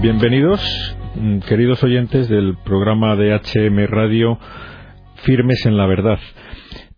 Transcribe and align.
Bienvenidos, 0.00 0.60
mm, 1.16 1.40
queridos 1.40 1.82
oyentes 1.82 2.28
del 2.28 2.56
programa 2.64 3.16
de 3.16 3.34
HM 3.34 3.86
Radio 3.88 4.38
Firmes 5.24 5.66
en 5.66 5.76
la 5.76 5.86
Verdad. 5.86 6.20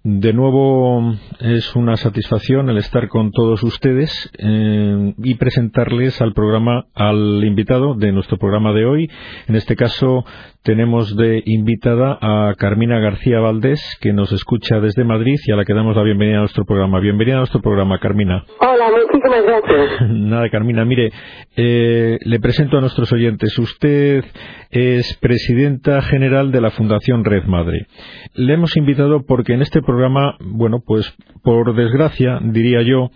De 0.02 0.32
nuevo 0.32 1.14
es 1.40 1.76
una 1.76 1.96
satisfacción 1.96 2.70
el 2.70 2.78
estar 2.78 3.08
con 3.08 3.32
todos 3.32 3.62
ustedes 3.62 4.30
eh, 4.38 5.14
y 5.18 5.34
presentarles 5.34 6.22
al 6.22 6.32
programa, 6.32 6.86
al 6.94 7.44
invitado 7.44 7.94
de 7.94 8.10
nuestro 8.10 8.38
programa 8.38 8.72
de 8.72 8.86
hoy. 8.86 9.10
En 9.46 9.56
este 9.56 9.76
caso 9.76 10.24
tenemos 10.62 11.16
de 11.16 11.42
invitada 11.44 12.18
a 12.20 12.54
Carmina 12.56 12.98
García 12.98 13.40
Valdés, 13.40 13.98
que 14.00 14.14
nos 14.14 14.32
escucha 14.32 14.80
desde 14.80 15.04
Madrid 15.04 15.36
y 15.46 15.52
a 15.52 15.56
la 15.56 15.66
que 15.66 15.74
damos 15.74 15.96
la 15.96 16.02
bienvenida 16.02 16.36
a 16.36 16.40
nuestro 16.40 16.64
programa. 16.64 17.00
Bienvenida 17.00 17.36
a 17.36 17.40
nuestro 17.40 17.60
programa, 17.60 17.98
Carmina. 17.98 18.44
Hola, 18.58 18.86
Nada, 20.08 20.48
Carmina, 20.50 20.84
mire, 20.84 21.10
eh, 21.56 22.18
le 22.20 22.40
presento 22.40 22.78
a 22.78 22.80
nuestros 22.80 23.12
oyentes. 23.12 23.56
Usted 23.58 24.24
es 24.70 25.16
presidenta 25.18 26.02
general 26.02 26.52
de 26.52 26.60
la 26.60 26.70
Fundación 26.70 27.24
Red 27.24 27.44
Madre. 27.44 27.86
Le 28.34 28.54
hemos 28.54 28.76
invitado 28.76 29.24
porque 29.26 29.52
en 29.52 29.62
este 29.62 29.82
programa, 29.82 30.36
bueno, 30.40 30.82
pues 30.84 31.14
por 31.42 31.74
desgracia, 31.74 32.40
diría 32.42 32.82
yo, 32.82 33.10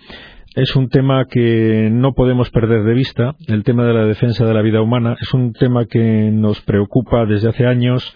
es 0.54 0.76
un 0.76 0.88
tema 0.88 1.24
que 1.28 1.88
no 1.90 2.12
podemos 2.12 2.50
perder 2.50 2.84
de 2.84 2.94
vista, 2.94 3.34
el 3.48 3.64
tema 3.64 3.84
de 3.84 3.94
la 3.94 4.06
defensa 4.06 4.46
de 4.46 4.54
la 4.54 4.62
vida 4.62 4.80
humana. 4.80 5.16
Es 5.20 5.34
un 5.34 5.52
tema 5.52 5.86
que 5.86 6.30
nos 6.32 6.60
preocupa 6.60 7.26
desde 7.26 7.48
hace 7.48 7.66
años, 7.66 8.14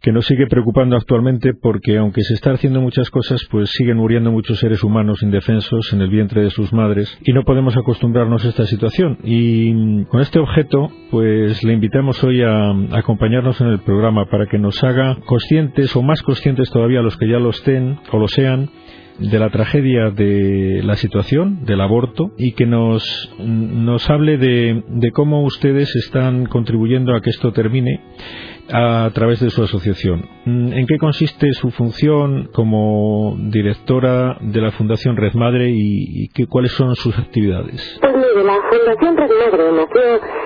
que 0.00 0.12
nos 0.12 0.26
sigue 0.26 0.46
preocupando 0.46 0.96
actualmente 0.96 1.52
porque 1.52 1.98
aunque 1.98 2.22
se 2.22 2.34
está 2.34 2.52
haciendo 2.52 2.80
muchas 2.80 3.10
cosas, 3.10 3.46
pues 3.50 3.70
siguen 3.70 3.98
muriendo 3.98 4.30
muchos 4.32 4.58
seres 4.58 4.82
humanos 4.82 5.22
indefensos 5.22 5.92
en 5.92 6.00
el 6.00 6.08
vientre 6.08 6.42
de 6.42 6.50
sus 6.50 6.72
madres 6.72 7.18
y 7.22 7.32
no 7.32 7.44
podemos 7.44 7.76
acostumbrarnos 7.76 8.44
a 8.44 8.48
esta 8.48 8.64
situación. 8.66 9.18
Y 9.24 10.04
con 10.06 10.20
este 10.20 10.38
objeto, 10.38 10.90
pues 11.10 11.62
le 11.64 11.74
invitamos 11.74 12.22
hoy 12.24 12.42
a 12.42 12.70
acompañarnos 12.92 13.60
en 13.60 13.68
el 13.68 13.80
programa 13.80 14.26
para 14.30 14.46
que 14.46 14.58
nos 14.58 14.82
haga 14.82 15.18
conscientes 15.26 15.94
o 15.94 16.02
más 16.02 16.22
conscientes 16.22 16.70
todavía 16.70 17.02
los 17.02 17.16
que 17.18 17.28
ya 17.28 17.38
lo 17.38 17.50
estén 17.50 17.98
o 18.10 18.18
lo 18.18 18.28
sean 18.28 18.70
de 19.18 19.38
la 19.38 19.50
tragedia 19.50 20.10
de 20.10 20.80
la 20.82 20.96
situación 20.96 21.64
del 21.66 21.82
aborto 21.82 22.32
y 22.38 22.52
que 22.52 22.64
nos, 22.64 23.30
nos 23.38 24.08
hable 24.08 24.38
de, 24.38 24.82
de 24.88 25.10
cómo 25.10 25.44
ustedes 25.44 25.94
están 25.94 26.46
contribuyendo 26.46 27.14
a 27.14 27.20
que 27.20 27.28
esto 27.28 27.52
termine 27.52 28.00
a 28.72 29.10
través 29.12 29.40
de 29.40 29.50
su 29.50 29.62
asociación. 29.62 29.89
¿En 30.46 30.86
qué 30.86 30.98
consiste 30.98 31.52
su 31.52 31.70
función 31.70 32.50
como 32.52 33.36
directora 33.38 34.36
de 34.40 34.60
la 34.60 34.70
Fundación 34.72 35.16
Red 35.16 35.34
Madre 35.34 35.70
y, 35.70 36.28
qué, 36.34 36.46
cuáles 36.46 36.72
son 36.72 36.94
sus 36.96 37.16
actividades? 37.18 37.98
Pues 38.00 38.14
mire, 38.14 38.44
la 38.44 38.58
Fundación 38.70 39.16
Red 39.16 39.30
Madre 39.30 39.72
nació 39.72 40.02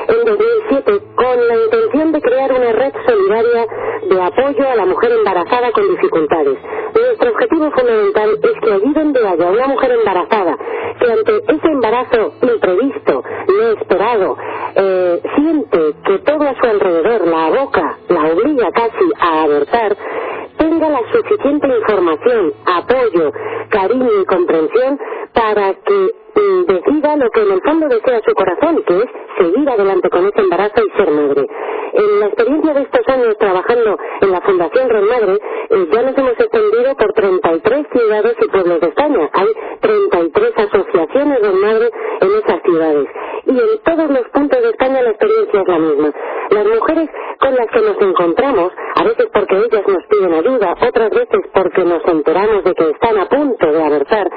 en 0.08 0.24
2007 0.26 0.92
con 1.16 1.48
la 1.48 1.54
intención 1.64 2.12
de 2.12 2.20
crear 2.20 2.52
una 2.52 2.72
red 2.72 2.92
solidaria 3.06 3.66
de 4.10 4.22
apoyo 4.22 4.68
a 4.68 4.74
la 4.76 4.86
mujer 4.86 5.12
embarazada 5.12 5.72
con 5.72 5.88
dificultades. 5.88 6.58
Nuestro 6.94 7.30
objetivo 7.30 7.70
fundamental 7.70 8.30
es 8.42 8.60
que 8.62 8.72
allí 8.72 8.92
donde 8.94 9.26
haya 9.26 9.50
una 9.50 9.66
mujer 9.68 9.92
embarazada 9.92 10.56
que 10.98 11.12
ante 11.12 11.36
ese 11.52 11.68
embarazo 11.68 12.34
imprevisto, 12.42 13.22
no 13.48 13.80
esperado, 13.80 14.36
eh, 14.76 15.20
siente 15.36 15.78
que 16.04 16.18
todo 16.20 16.42
a 16.48 16.54
su 16.54 16.66
alrededor 16.66 17.26
la 17.26 17.46
aboca, 17.46 17.93
la 18.08 18.32
obliga 18.32 18.70
casi 18.72 19.10
a 19.18 19.42
abortar, 19.42 19.96
tenga 20.58 20.88
la 20.88 21.00
suficiente 21.12 21.68
información, 21.68 22.52
apoyo, 22.66 23.32
cariño 23.70 24.08
y 24.20 24.24
comprensión 24.26 24.98
para 25.32 25.74
que 25.74 26.10
mm, 26.36 26.64
decida 26.66 27.16
lo 27.16 27.30
que 27.30 27.42
en 27.42 27.52
el 27.52 27.60
fondo 27.62 27.88
desea 27.88 28.20
su 28.24 28.34
corazón, 28.34 28.82
que 28.86 28.98
es 28.98 29.06
seguir 29.38 29.68
adelante 29.68 30.08
con 30.10 30.26
ese 30.26 30.40
embarazo 30.40 30.82
y 30.84 30.96
ser 30.96 31.10
madre. 31.10 31.46
En 31.94 32.20
la 32.20 32.26
experiencia 32.26 32.74
de 32.74 32.82
estos 32.82 33.08
años 33.08 33.38
trabajando 33.38 33.98
en 34.20 34.30
la 34.32 34.40
Fundación 34.40 34.88
Red 34.88 35.02
Madre, 35.04 35.38
eh, 35.70 35.88
ya 35.92 36.02
nos 36.02 36.18
hemos 36.18 36.40
extendido 36.40 36.96
por 36.96 37.12
33 37.12 37.86
ciudades 37.92 38.36
y 38.40 38.48
pueblos 38.48 38.80
de 38.80 38.88
España. 38.88 39.30
Hay 39.32 39.48
33 39.80 40.52
asociaciones 40.56 41.40
Red 41.40 41.54
Madre 41.54 41.90
en 42.20 42.28
esas 42.28 42.62
ciudades. 42.62 43.08
Y 43.46 43.50
en 43.50 43.78
todos 43.84 44.10
los 44.10 44.28
puntos 44.30 44.62
de 44.62 44.70
España 44.70 45.02
la 45.02 45.10
experiencia 45.10 45.60
es 45.60 45.68
la 45.68 45.78
misma. 45.78 46.12
Las 46.50 46.66
mujeres 46.66 47.10
con 47.40 47.54
las 47.54 47.66
que 47.68 47.80
nos 47.80 48.00
encontramos, 48.00 48.72
a 48.96 49.04
veces 49.04 49.26
porque 49.32 49.56
ellas 49.56 49.82
nos 49.86 50.06
piden 50.06 50.34
ayuda, 50.34 50.74
otras 50.80 51.10
veces 51.10 51.40
porque 51.52 51.84
nos 51.84 52.04
enteramos 52.06 52.64
de 52.64 52.74
que 52.74 52.90
están 52.90 53.18
a 53.18 53.28
punto 53.28 53.66
de 53.72 53.82
abortar, 53.82 54.30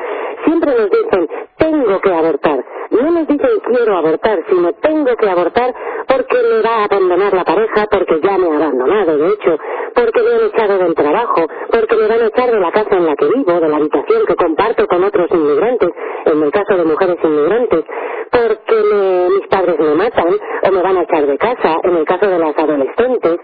siempre 0.45 0.72
nos 0.72 0.90
dicen, 0.90 1.29
tengo 1.72 2.00
que 2.00 2.13
abortar. 2.13 2.66
No 2.91 3.11
nos 3.11 3.28
dicen 3.28 3.59
quiero 3.66 3.97
abortar, 3.97 4.39
sino 4.50 4.72
tengo 4.73 5.16
que 5.16 5.29
abortar 5.29 5.73
porque 6.07 6.38
me 6.38 6.61
va 6.61 6.75
a 6.78 6.83
abandonar 6.85 7.33
la 7.33 7.44
pareja, 7.44 7.85
porque 7.91 8.19
ya 8.23 8.38
me 8.38 8.47
ha 8.47 8.55
abandonado, 8.55 9.17
de 9.17 9.28
hecho, 9.28 9.57
porque 9.94 10.22
me 10.23 10.31
han 10.31 10.45
echado 10.47 10.77
del 10.77 10.95
trabajo, 10.95 11.47
porque 11.69 11.95
me 11.95 12.07
van 12.07 12.22
a 12.22 12.27
echar 12.27 12.51
de 12.51 12.59
la 12.59 12.72
casa 12.72 12.95
en 12.95 13.06
la 13.06 13.16
que 13.16 13.25
vivo, 13.27 13.59
de 13.59 13.67
la 13.67 13.77
habitación 13.77 14.25
que 14.25 14.35
comparto 14.35 14.88
con 14.88 15.03
otros 15.03 15.27
inmigrantes, 15.31 15.89
en 16.25 16.44
el 16.44 16.51
caso 16.51 16.77
de 16.77 16.83
mujeres 16.85 17.17
inmigrantes, 17.22 17.83
porque 18.31 19.29
mis 19.35 19.47
padres 19.47 19.79
me 19.79 19.95
matan 19.95 20.38
o 20.63 20.72
me 20.72 20.81
van 20.81 20.97
a 20.97 21.01
echar 21.01 21.27
de 21.27 21.38
casa, 21.38 21.77
en 21.83 21.97
el 21.97 22.06
caso 22.06 22.27
de 22.27 22.39
las 22.39 22.57
adolescentes. 22.57 23.39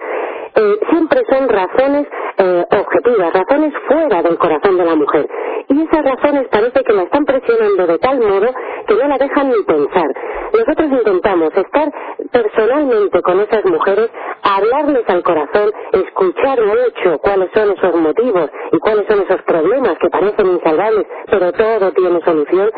Eh, 0.63 0.79
siempre 0.89 1.21
son 1.29 1.49
razones 1.49 2.07
eh, 2.37 2.65
objetivas, 2.71 3.33
razones 3.33 3.73
fuera 3.85 4.21
del 4.21 4.37
corazón 4.37 4.77
de 4.77 4.85
la 4.85 4.95
mujer. 4.95 5.27
Y 5.67 5.81
esas 5.81 6.05
razones 6.05 6.47
parece 6.49 6.83
que 6.83 6.93
la 6.93 7.03
están 7.03 7.25
presionando 7.25 7.85
de 7.85 7.97
tal 7.99 8.19
modo 8.21 8.47
que 8.87 8.93
no 8.93 9.07
la 9.09 9.17
dejan 9.17 9.49
ni 9.49 9.61
pensar. 9.63 10.07
Nosotros 10.53 10.87
intentamos 10.89 11.51
estar 11.53 11.91
personalmente 12.31 13.21
con 13.23 13.41
esas 13.41 13.65
mujeres, 13.65 14.09
hablarles 14.43 15.03
al 15.09 15.23
corazón, 15.23 15.71
escuchar 15.91 16.59
mucho 16.61 17.19
cuáles 17.19 17.49
son 17.53 17.71
esos 17.71 17.95
motivos 17.95 18.49
y 18.71 18.77
cuáles 18.79 19.05
son 19.07 19.19
esos 19.21 19.41
problemas 19.41 19.97
que 19.97 20.09
parecen 20.09 20.47
insalvables, 20.47 21.07
pero 21.29 21.51
todo 21.51 21.91
tiene 21.91 22.21
solución 22.21 22.69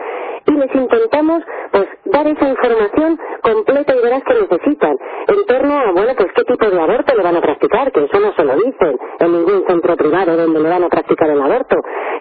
y 0.47 0.51
les 0.51 0.75
intentamos 0.75 1.43
pues 1.71 1.84
dar 2.05 2.27
esa 2.27 2.49
información 2.49 3.19
completa 3.41 3.95
y 3.95 4.01
veraz 4.03 4.23
que 4.23 4.35
necesitan. 4.35 4.97
En 5.27 5.45
torno 5.45 5.77
a 5.77 5.91
bueno 5.91 6.13
pues 6.17 6.31
qué 6.35 6.43
tipo 6.43 6.69
de 6.69 6.81
aborto 6.81 7.15
le 7.15 7.23
van 7.23 7.37
a 7.37 7.41
practicar 7.41 7.91
que 7.91 8.05
eso 8.05 8.19
no 8.19 8.33
se 8.33 8.43
lo 8.43 8.55
dicen 8.55 8.99
en 9.19 9.31
ningún 9.31 9.65
centro 9.67 9.97
privado 9.97 10.37
donde 10.37 10.59
le 10.59 10.69
van 10.69 10.83
a 10.83 10.89
practicar 10.89 11.29
el 11.29 11.41
aborto. 11.41 11.77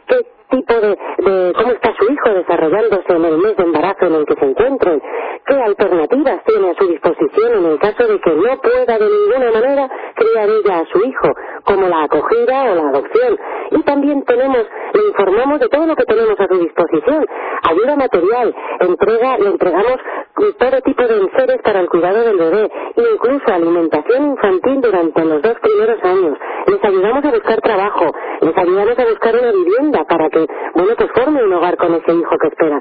Qué 0.09 0.17
tipo 0.55 0.75
de, 0.75 0.89
de, 0.89 1.53
cómo 1.55 1.73
está 1.73 1.95
su 1.99 2.13
hijo 2.13 2.31
desarrollándose 2.31 3.13
en 3.13 3.25
el 3.25 3.39
mes 3.39 3.57
de 3.57 3.63
embarazo 3.65 4.07
en 4.07 4.15
el 4.15 4.27
que 4.27 4.35
se 4.35 4.45
encuentren, 4.45 5.03
qué 5.47 5.55
alternativas 5.55 6.45
tiene 6.45 6.71
a 6.71 6.75
su 6.75 6.87
disposición 6.87 7.55
en 7.55 7.65
el 7.73 7.79
caso 7.79 8.07
de 8.07 8.21
que 8.21 8.31
no 8.31 8.61
pueda 8.61 8.99
de 8.99 9.11
ninguna 9.11 9.51
manera 9.51 9.91
criar 10.15 10.49
ella 10.49 10.79
a 10.81 10.87
su 10.87 10.99
hijo, 11.05 11.29
como 11.65 11.89
la 11.89 12.05
acogida 12.05 12.73
o 12.73 12.75
la 12.75 12.89
adopción. 12.89 13.39
Y 13.71 13.83
también 13.83 14.23
tenemos, 14.25 14.67
le 14.93 15.09
informamos 15.09 15.61
de 15.61 15.69
todo 15.69 15.87
lo 15.87 15.97
que 15.97 16.05
tenemos 16.05 16.39
a 16.39 16.47
su 16.47 16.59
disposición, 16.59 17.27
ayuda 17.63 17.97
material, 17.97 18.55
entrega, 18.81 19.39
le 19.39 19.49
entregamos 19.49 20.01
todo 20.35 20.81
tipo 20.83 21.03
de 21.07 21.17
enseres 21.17 21.63
para 21.63 21.81
el 21.81 21.89
cuidado 21.89 22.23
del 22.23 22.37
bebé, 22.37 22.71
incluso 22.97 23.53
alimentación 23.53 24.27
infantil 24.33 24.81
durante 24.81 25.25
los 25.25 25.43
dos 25.43 25.55
primeros 25.61 26.05
años. 26.05 26.39
Les 26.67 26.85
ayudamos 26.85 27.25
a 27.25 27.31
buscar 27.31 27.61
trabajo, 27.61 28.07
les 28.41 28.57
ayudamos 28.57 28.99
a 28.99 29.05
buscar 29.05 29.35
una 29.37 29.53
vivienda 29.53 30.05
para 30.05 30.29
que, 30.31 30.47
bueno, 30.75 30.93
pues 30.97 31.11
forme 31.15 31.45
un 31.45 31.53
hogar 31.53 31.77
con 31.77 31.95
ese 31.95 32.13
hijo 32.13 32.37
que 32.41 32.49
espera. 32.49 32.81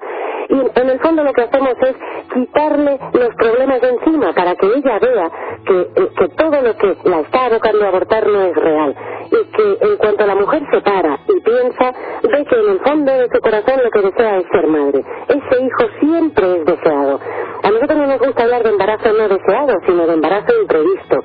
Y 0.50 0.80
en 0.80 0.90
el 0.90 1.00
fondo 1.00 1.24
lo 1.24 1.34
que 1.34 1.42
hacemos 1.42 1.74
es 1.82 1.96
quitarle 2.34 3.00
los 3.14 3.36
problemas 3.36 3.82
de 3.82 3.90
encima 3.90 4.34
para 4.34 4.56
que 4.56 4.68
ella 4.68 5.00
vea 5.00 5.32
que, 5.66 5.82
eh, 5.82 6.10
que 6.18 6.28
todo 6.30 6.62
lo 6.62 6.76
que 6.78 6.98
la 7.04 7.20
está 7.22 7.46
abocando 7.46 7.86
a 7.86 7.88
abortar 7.90 8.28
no 8.28 8.42
es 8.42 8.56
real. 8.56 8.96
Y 9.34 9.46
que 9.52 9.78
en 9.82 9.98
cuanto 9.98 10.28
la 10.28 10.36
mujer 10.36 10.62
se 10.72 10.82
para 10.82 11.20
y 11.28 11.40
piensa, 11.42 11.92
ve 12.22 12.46
que 12.46 12.56
en 12.56 12.70
el 12.70 12.80
fondo 12.82 13.12
de 13.12 13.28
su 13.34 13.40
corazón 13.42 13.80
lo 13.84 13.90
que 13.90 14.02
desea 14.02 14.38
es 14.38 14.46
ser 14.52 14.68
madre. 14.68 15.04
Ese 15.28 15.64
hijo 15.64 15.84
siempre 16.00 16.60
es 16.60 16.66
deseado. 16.66 17.20
A 17.64 17.72
nosotros 17.72 17.98
no 17.98 18.08
nos 18.08 18.20
gusta 18.20 18.44
hablar 18.44 18.64
de 18.64 18.70
embarazo 18.70 19.12
no 19.12 19.28
deseado, 19.28 19.74
sino 19.88 20.06
de 20.06 20.14
embarazo 20.14 20.54
imprevisto. 20.62 21.18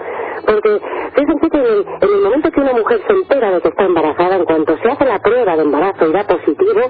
Porque 0.46 0.80
fíjense 1.16 1.50
que 1.50 1.58
en 1.58 1.66
el, 1.66 1.86
en 2.00 2.08
el 2.08 2.22
momento 2.22 2.50
que 2.50 2.60
una 2.60 2.72
mujer 2.72 3.00
se 3.06 3.12
entera 3.12 3.50
de 3.50 3.60
que 3.60 3.68
está 3.68 3.84
embarazada, 3.84 4.36
en 4.36 4.44
cuanto 4.46 4.78
se 4.78 4.88
hace 4.88 5.04
la 5.04 5.18
prueba 5.18 5.56
de 5.56 5.62
embarazo 5.62 6.06
y 6.06 6.12
da 6.12 6.24
positivo, 6.26 6.80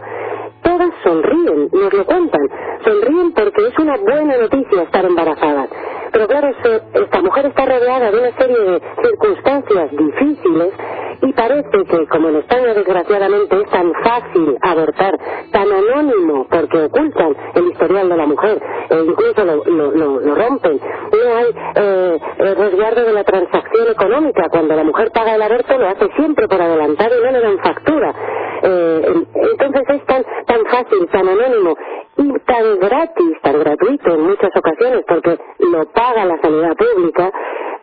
todas 0.63 0.91
sonríen, 1.03 1.69
nos 1.73 1.93
lo 1.93 2.05
cuentan. 2.05 2.49
Sonríen 2.85 3.33
porque 3.33 3.67
es 3.67 3.79
una 3.79 3.97
buena 3.97 4.39
noticia 4.39 4.83
estar 4.83 5.05
embarazada. 5.05 5.67
Pero 6.13 6.27
claro, 6.27 6.49
esta 6.95 7.23
mujer 7.23 7.47
está 7.47 7.65
rodeada 7.67 8.11
de 8.11 8.19
una 8.19 8.37
serie 8.37 8.59
de 8.59 8.83
circunstancias 9.03 9.91
difíciles 9.93 10.73
y 11.21 11.33
parece 11.33 11.85
que, 11.85 12.07
como 12.07 12.29
en 12.29 12.37
España 12.37 12.75
desgraciadamente 12.75 13.61
es 13.61 13.71
tan 13.71 13.93
fácil 14.05 14.57
abortar, 14.63 15.19
tan 15.51 15.67
anónimo, 15.73 16.47
porque 16.49 16.85
ocultan 16.85 17.37
el 17.55 17.67
historial 17.69 18.09
de 18.09 18.17
la 18.17 18.27
mujer, 18.27 18.63
e 18.91 19.05
incluso 19.05 19.45
lo, 19.45 19.65
lo, 19.65 20.35
rompen, 20.35 20.81
no 21.13 21.37
hay 21.37 21.47
eh, 21.75 22.19
resguardo 22.39 23.05
de 23.05 23.13
la 23.13 23.25
transacción 23.25 23.89
económica. 23.91 24.49
Cuando 24.51 24.77
la 24.77 24.85
mujer 24.85 25.11
paga 25.13 25.35
el 25.35 25.43
aborto 25.43 25.77
lo 25.77 25.89
hace 25.89 26.09
siempre 26.17 26.47
por 26.47 26.61
adelantado 26.61 27.19
y 27.19 27.25
no 27.25 27.31
le 27.33 27.41
dan 27.41 27.59
factura. 27.59 28.15
Eh, 28.63 29.25
entonces 29.35 29.83
es 29.89 30.07
tan, 30.07 30.25
tan 30.47 30.67
fácil, 30.67 31.09
tan 31.11 31.29
anónimo 31.29 31.77
y 32.17 32.33
tan 32.41 32.79
gratis, 32.81 33.41
tan 33.43 33.59
gratuito 33.61 34.15
en 34.15 34.21
muchas 34.23 34.51
ocasiones, 34.57 35.05
porque 35.07 35.39
lo 35.59 35.85
paga 35.93 36.25
la 36.25 36.39
sanidad 36.41 36.77
pública, 36.77 37.31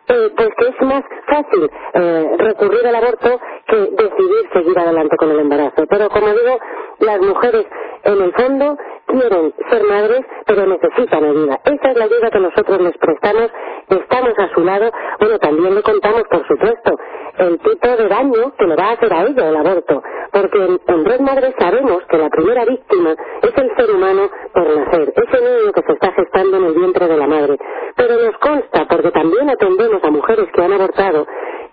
eh, 0.08 0.30
pues 0.36 0.48
que 0.58 0.68
es 0.68 0.82
más 0.82 1.02
fácil 1.26 1.70
eh, 1.94 2.36
recurrir 2.38 2.86
al 2.86 2.94
aborto 2.94 3.40
que 3.68 3.76
decidir 3.76 4.48
seguir 4.52 4.78
adelante 4.78 5.16
con 5.16 5.30
el 5.30 5.40
embarazo. 5.40 5.84
Pero 5.88 6.08
como 6.08 6.28
digo, 6.28 6.58
las 7.00 7.20
mujeres 7.20 7.66
en 8.04 8.22
el 8.22 8.32
fondo 8.32 8.76
quieren 9.06 9.54
ser 9.70 9.82
madres, 9.84 10.20
pero 10.46 10.66
necesitan 10.66 11.24
ayuda. 11.24 11.60
Esa 11.64 11.90
es 11.90 11.96
la 11.96 12.04
ayuda 12.04 12.30
que 12.30 12.40
nosotros 12.40 12.80
les 12.80 12.96
prestamos, 12.98 13.50
estamos 13.88 14.38
a 14.38 14.54
su 14.54 14.60
lado. 14.60 14.90
Bueno, 15.20 15.38
también 15.38 15.74
le 15.74 15.82
contamos, 15.82 16.22
por 16.30 16.46
supuesto, 16.46 16.96
el 17.38 17.58
tipo 17.58 17.88
de 17.88 18.08
daño 18.08 18.52
que 18.58 18.66
le 18.66 18.76
va 18.76 18.84
a 18.84 18.92
hacer 18.92 19.12
a 19.12 19.22
ella 19.24 19.48
el 19.48 19.56
aborto, 19.56 20.02
porque 20.32 20.78
en, 20.86 21.04
Red 21.04 21.20
Madre 21.20 21.54
sabemos 21.58 22.02
que 22.08 22.16
la 22.16 22.28
primera 22.30 22.64
víctima 22.64 23.14
es 23.42 23.52
el 23.56 23.76
ser 23.76 23.90
humano 23.90 24.30
por 24.52 24.66
nacer, 24.68 25.12
ese 25.14 25.44
niño 25.44 25.72
que 25.72 25.82
se 25.82 25.92
está 25.92 26.12
gestando 26.12 26.56
en 26.56 26.64
el 26.64 26.74
vientre 26.74 27.06
de 27.06 27.16
la 27.16 27.26
madre. 27.26 27.58
Pero 27.96 28.14
nos 28.16 28.38
consta, 28.38 28.86
porque 28.88 29.10
también 29.10 29.50
atendemos 29.50 30.02
a 30.02 30.10
mujeres 30.10 30.46
que 30.54 30.62
han 30.62 30.72
abortado, 30.72 31.26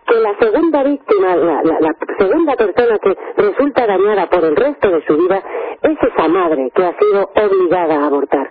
que 0.06 0.16
la 0.16 0.38
segunda 0.38 0.84
víctima, 0.84 1.36
la, 1.36 1.96
segunda 2.18 2.56
persona 2.56 2.98
que 3.00 3.18
resulta 3.38 3.88
dañada 3.88 4.30
por 4.30 4.44
el 4.44 4.56
resto 4.56 4.90
de 4.90 5.06
su 5.06 5.18
vida 5.18 5.42
es 5.82 5.98
esa 6.02 6.28
madre 6.28 6.72
que 6.74 6.84
ha 6.84 6.98
sido 6.98 7.30
obligada 7.36 7.96
a 7.96 8.08
abortar. 8.08 8.50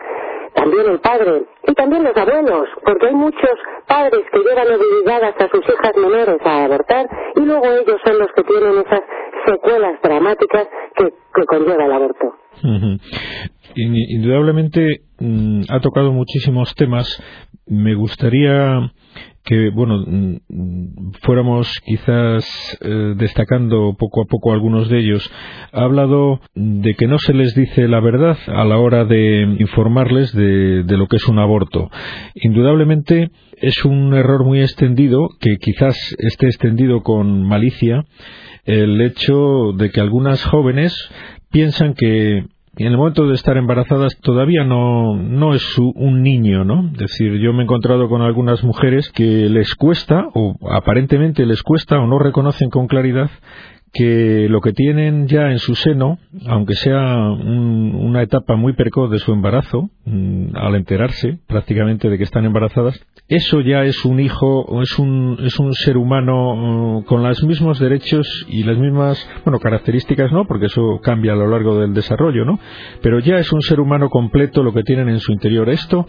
También 0.54 0.86
el 0.86 1.00
padre 1.00 1.44
y 1.66 1.74
también 1.74 2.04
los 2.04 2.16
abuelos, 2.16 2.68
porque 2.84 3.06
hay 3.06 3.14
muchos 3.14 3.58
padres 3.86 4.20
que 4.30 4.38
llevan 4.38 4.68
obligadas 4.68 5.34
a 5.38 5.48
sus 5.48 5.66
hijas 5.68 5.96
menores 5.96 6.38
a 6.44 6.64
abortar 6.64 7.08
y 7.36 7.40
luego 7.40 7.64
ellos 7.64 8.00
son 8.04 8.18
los 8.18 8.32
que 8.32 8.44
tienen 8.44 8.78
esas 8.78 9.02
secuelas 9.46 10.00
dramáticas 10.02 10.68
que, 10.94 11.12
conlleva 11.46 11.84
el 11.84 11.92
aborto. 11.92 12.41
Indudablemente 13.74 15.02
mm, 15.18 15.62
ha 15.68 15.80
tocado 15.80 16.12
muchísimos 16.12 16.74
temas. 16.74 17.22
Me 17.66 17.94
gustaría 17.94 18.92
que 19.44 19.70
bueno 19.70 20.04
mm, 20.06 21.12
fuéramos 21.22 21.68
quizás 21.84 22.78
eh, 22.80 23.14
destacando 23.16 23.96
poco 23.98 24.22
a 24.22 24.26
poco 24.26 24.52
algunos 24.52 24.88
de 24.88 24.98
ellos. 24.98 25.30
Ha 25.72 25.82
hablado 25.82 26.40
de 26.54 26.94
que 26.94 27.06
no 27.06 27.18
se 27.18 27.34
les 27.34 27.54
dice 27.54 27.88
la 27.88 28.00
verdad 28.00 28.36
a 28.46 28.64
la 28.64 28.78
hora 28.78 29.04
de 29.04 29.56
informarles 29.58 30.32
de, 30.32 30.84
de 30.84 30.96
lo 30.96 31.06
que 31.06 31.16
es 31.16 31.28
un 31.28 31.38
aborto. 31.38 31.90
Indudablemente 32.34 33.30
es 33.56 33.84
un 33.84 34.14
error 34.14 34.44
muy 34.44 34.60
extendido 34.60 35.28
que 35.40 35.56
quizás 35.56 35.96
esté 36.18 36.46
extendido 36.46 37.02
con 37.02 37.46
malicia 37.46 38.04
el 38.64 39.00
hecho 39.00 39.72
de 39.76 39.90
que 39.90 40.00
algunas 40.00 40.44
jóvenes 40.44 40.94
piensan 41.50 41.94
que 41.94 42.46
en 42.76 42.86
el 42.86 42.96
momento 42.96 43.26
de 43.26 43.34
estar 43.34 43.56
embarazadas 43.58 44.18
todavía 44.20 44.64
no, 44.64 45.14
no 45.16 45.54
es 45.54 45.78
un 45.78 46.22
niño, 46.22 46.64
¿no? 46.64 46.90
Es 46.92 46.98
decir, 46.98 47.38
yo 47.38 47.52
me 47.52 47.60
he 47.60 47.64
encontrado 47.64 48.08
con 48.08 48.22
algunas 48.22 48.64
mujeres 48.64 49.10
que 49.10 49.50
les 49.50 49.74
cuesta, 49.74 50.24
o 50.32 50.56
aparentemente 50.70 51.44
les 51.44 51.62
cuesta, 51.62 51.98
o 51.98 52.06
no 52.06 52.18
reconocen 52.18 52.70
con 52.70 52.86
claridad 52.86 53.30
que 53.92 54.46
lo 54.48 54.62
que 54.62 54.72
tienen 54.72 55.28
ya 55.28 55.50
en 55.50 55.58
su 55.58 55.74
seno, 55.74 56.18
aunque 56.46 56.74
sea 56.74 57.30
una 57.30 58.22
etapa 58.22 58.56
muy 58.56 58.72
precoz 58.72 59.10
de 59.10 59.18
su 59.18 59.32
embarazo, 59.32 59.90
mm, 60.06 60.56
al 60.56 60.76
enterarse 60.76 61.40
prácticamente 61.46 62.08
de 62.08 62.16
que 62.16 62.24
están 62.24 62.46
embarazadas, 62.46 62.98
eso 63.34 63.60
ya 63.62 63.84
es 63.84 64.04
un 64.04 64.20
hijo, 64.20 64.82
es 64.82 64.98
un, 64.98 65.38
es 65.42 65.58
un 65.58 65.72
ser 65.72 65.96
humano 65.96 66.54
mm, 66.54 67.04
con 67.04 67.22
los 67.22 67.42
mismos 67.44 67.78
derechos 67.78 68.44
y 68.46 68.62
las 68.62 68.76
mismas, 68.76 69.26
bueno, 69.44 69.58
características 69.58 70.30
no, 70.32 70.46
porque 70.46 70.66
eso 70.66 71.00
cambia 71.02 71.32
a 71.32 71.36
lo 71.36 71.48
largo 71.48 71.80
del 71.80 71.94
desarrollo, 71.94 72.44
¿no? 72.44 72.58
Pero 73.00 73.20
ya 73.20 73.38
es 73.38 73.50
un 73.52 73.62
ser 73.62 73.80
humano 73.80 74.10
completo 74.10 74.62
lo 74.62 74.74
que 74.74 74.82
tienen 74.82 75.08
en 75.08 75.18
su 75.18 75.32
interior. 75.32 75.70
Esto 75.70 76.06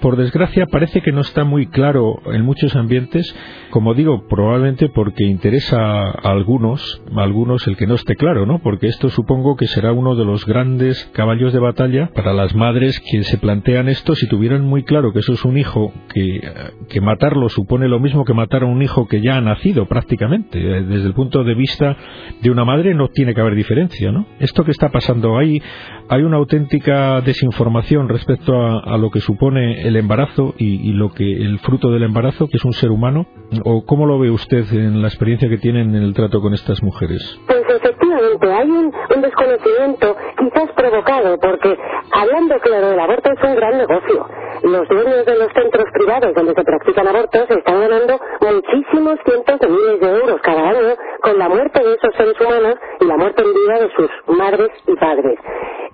por 0.00 0.16
desgracia 0.16 0.66
parece 0.66 1.00
que 1.00 1.12
no 1.12 1.20
está 1.20 1.44
muy 1.44 1.66
claro 1.66 2.20
en 2.32 2.44
muchos 2.44 2.74
ambientes, 2.76 3.34
como 3.70 3.94
digo, 3.94 4.26
probablemente 4.28 4.88
porque 4.88 5.24
interesa 5.24 5.78
a 5.78 6.30
algunos, 6.30 7.02
a 7.14 7.22
algunos 7.22 7.66
el 7.66 7.76
que 7.76 7.86
no 7.86 7.94
esté 7.94 8.16
claro, 8.16 8.46
¿no? 8.46 8.60
Porque 8.60 8.88
esto 8.88 9.10
supongo 9.10 9.56
que 9.56 9.66
será 9.66 9.92
uno 9.92 10.14
de 10.14 10.24
los 10.24 10.46
grandes 10.46 11.04
caballos 11.12 11.52
de 11.52 11.58
batalla 11.58 12.10
para 12.14 12.32
las 12.32 12.54
madres 12.54 13.00
que 13.00 13.22
se 13.24 13.38
plantean 13.38 13.88
esto 13.88 14.14
si 14.14 14.26
tuvieran 14.28 14.64
muy 14.64 14.84
claro 14.84 15.12
que 15.12 15.20
eso 15.20 15.32
es 15.32 15.44
un 15.44 15.58
hijo 15.58 15.92
que, 16.12 16.40
que 16.88 17.00
matarlo 17.00 17.48
supone 17.48 17.88
lo 17.88 18.00
mismo 18.00 18.24
que 18.24 18.34
matar 18.34 18.62
a 18.62 18.66
un 18.66 18.82
hijo 18.82 19.06
que 19.06 19.20
ya 19.20 19.36
ha 19.36 19.40
nacido 19.40 19.86
prácticamente. 19.86 20.58
Desde 20.58 21.06
el 21.06 21.14
punto 21.14 21.44
de 21.44 21.54
vista 21.54 21.96
de 22.40 22.50
una 22.50 22.64
madre 22.64 22.94
no 22.94 23.08
tiene 23.08 23.34
que 23.34 23.40
haber 23.40 23.54
diferencia, 23.54 24.12
¿no? 24.12 24.26
Esto 24.38 24.64
que 24.64 24.70
está 24.70 24.88
pasando 24.88 25.36
ahí, 25.38 25.60
hay 26.08 26.22
una 26.22 26.38
auténtica 26.38 27.20
desinformación 27.20 28.08
respecto 28.08 28.54
a, 28.54 28.80
a 28.80 28.96
lo 28.96 29.10
que 29.10 29.20
supone 29.20 29.89
el 29.90 29.96
embarazo 29.96 30.54
y, 30.56 30.92
lo 30.92 31.10
que 31.10 31.24
el 31.24 31.58
fruto 31.60 31.90
del 31.90 32.02
embarazo, 32.04 32.46
que 32.46 32.56
es 32.56 32.64
un 32.64 32.72
ser 32.72 32.90
humano, 32.90 33.26
o 33.64 33.84
cómo 33.84 34.06
lo 34.06 34.18
ve 34.18 34.30
usted 34.30 34.64
en 34.72 35.02
la 35.02 35.08
experiencia 35.08 35.48
que 35.48 35.58
tiene 35.58 35.82
en 35.82 35.94
el 35.94 36.14
trato 36.14 36.40
con 36.40 36.54
estas 36.54 36.82
mujeres? 36.82 37.20
Pues 37.46 37.62
efectivamente 37.68 38.52
hay 38.52 38.70
un, 38.70 38.92
desconocimiento 39.20 40.16
quizás 40.38 40.70
provocado 40.74 41.36
porque 41.38 41.76
hablando 42.12 42.54
claro 42.60 42.92
el 42.92 43.00
aborto 43.00 43.30
es 43.32 43.42
un 43.44 43.54
gran 43.54 43.78
negocio. 43.78 44.26
Los 44.62 44.88
dueños 44.88 45.26
de 45.26 45.38
los 45.38 45.52
centros 45.52 45.86
privados 45.92 46.34
donde 46.34 46.54
se 46.54 46.64
practican 46.64 47.08
abortos 47.08 47.50
están 47.50 47.80
ganando 47.80 48.20
muchísimos 48.40 49.18
cientos 49.24 49.60
de 49.60 49.68
miles 49.68 50.00
de 50.00 50.08
euros 50.08 50.40
cada 50.42 50.68
año 50.70 50.96
con 51.22 51.38
la 51.38 51.48
muerte 51.48 51.82
de 51.82 51.94
esos 51.94 52.14
seres 52.16 52.40
humanos 52.40 52.74
y 53.00 53.04
la 53.04 53.16
muerte 53.16 53.42
en 53.42 53.52
vida 53.52 53.78
de 53.80 53.90
sus 53.94 54.36
madres 54.38 54.70
y 54.86 54.96
padres. 54.96 55.38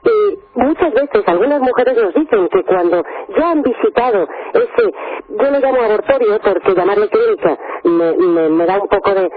Y 0.06 0.60
muchas 0.60 0.94
veces 0.94 1.22
algunas 1.26 1.60
mujeres 1.60 1.96
nos 1.96 2.14
dicen 2.14 2.49
que 2.49 2.62
cuando 2.62 3.02
ya 3.37 3.50
han 3.50 3.62
visitado 3.62 3.86
ese, 3.88 4.93
yo 5.29 5.50
lo 5.50 5.61
llamo 5.61 5.83
abortorio 5.83 6.38
porque 6.43 6.75
llamarle 6.75 7.09
clínica 7.09 7.59
me, 7.85 8.67
da 8.67 8.81
un 8.81 8.88
poco 8.88 9.15
de, 9.15 9.31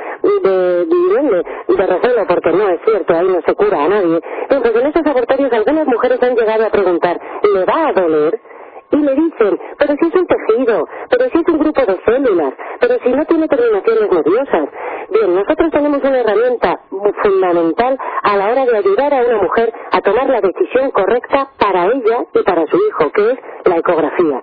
de, 0.44 0.86
de, 0.86 1.44
de, 1.68 2.26
porque 2.28 2.52
no 2.52 2.70
es 2.70 2.80
cierto, 2.86 3.14
ahí 3.14 3.28
no 3.28 3.42
se 3.46 3.56
cura 3.56 3.84
a 3.84 3.90
nadie. 3.90 4.20
Entonces 4.50 4.82
en 4.82 4.88
esos 4.88 5.06
abortorios 5.06 5.54
algunas 5.54 5.88
mujeres 5.88 6.24
han 6.24 6.36
llegado 6.36 6.66
a 6.66 6.70
preguntar, 6.70 7.20
¿le 7.54 7.66
va 7.66 7.88
a 7.88 7.94
doler? 7.94 8.40
Y 8.92 8.98
le 8.98 9.16
dicen, 9.16 9.60
pero 9.78 9.94
si 10.00 10.08
es 10.08 10.16
un 10.16 10.28
tejido, 10.28 10.88
pero 11.10 11.30
si 11.30 11.38
es 11.40 11.48
un 11.48 11.60
grupo 11.60 11.86
de 11.86 12.00
células, 12.06 12.54
pero 12.80 12.96
si 13.04 13.10
no 13.10 13.26
tiene 13.26 13.48
terminaciones 13.48 14.12
nerviosas. 14.12 14.70
Bien, 15.10 15.36
nosotros 15.36 15.72
tenemos 15.72 16.04
una 16.04 16.20
herramienta 16.20 16.80
fundamental 17.24 17.98
a 18.24 18.38
la 18.38 18.52
hora 18.52 18.66
de 18.66 18.78
ayudar 18.78 19.14
a 19.14 19.22
una 19.24 19.42
mujer 19.44 19.74
a 19.92 20.02
tomar 20.02 20.30
la 20.30 20.42
decisión 20.42 20.92
correcta 20.92 21.50
para 21.60 21.86
ella 21.88 22.26
y 22.34 22.44
para 22.44 22.66
su 22.68 22.78
hijo, 22.78 23.12
que 23.12 23.32
es 23.32 23.40
la 23.66 23.78
ecografía. 23.78 24.42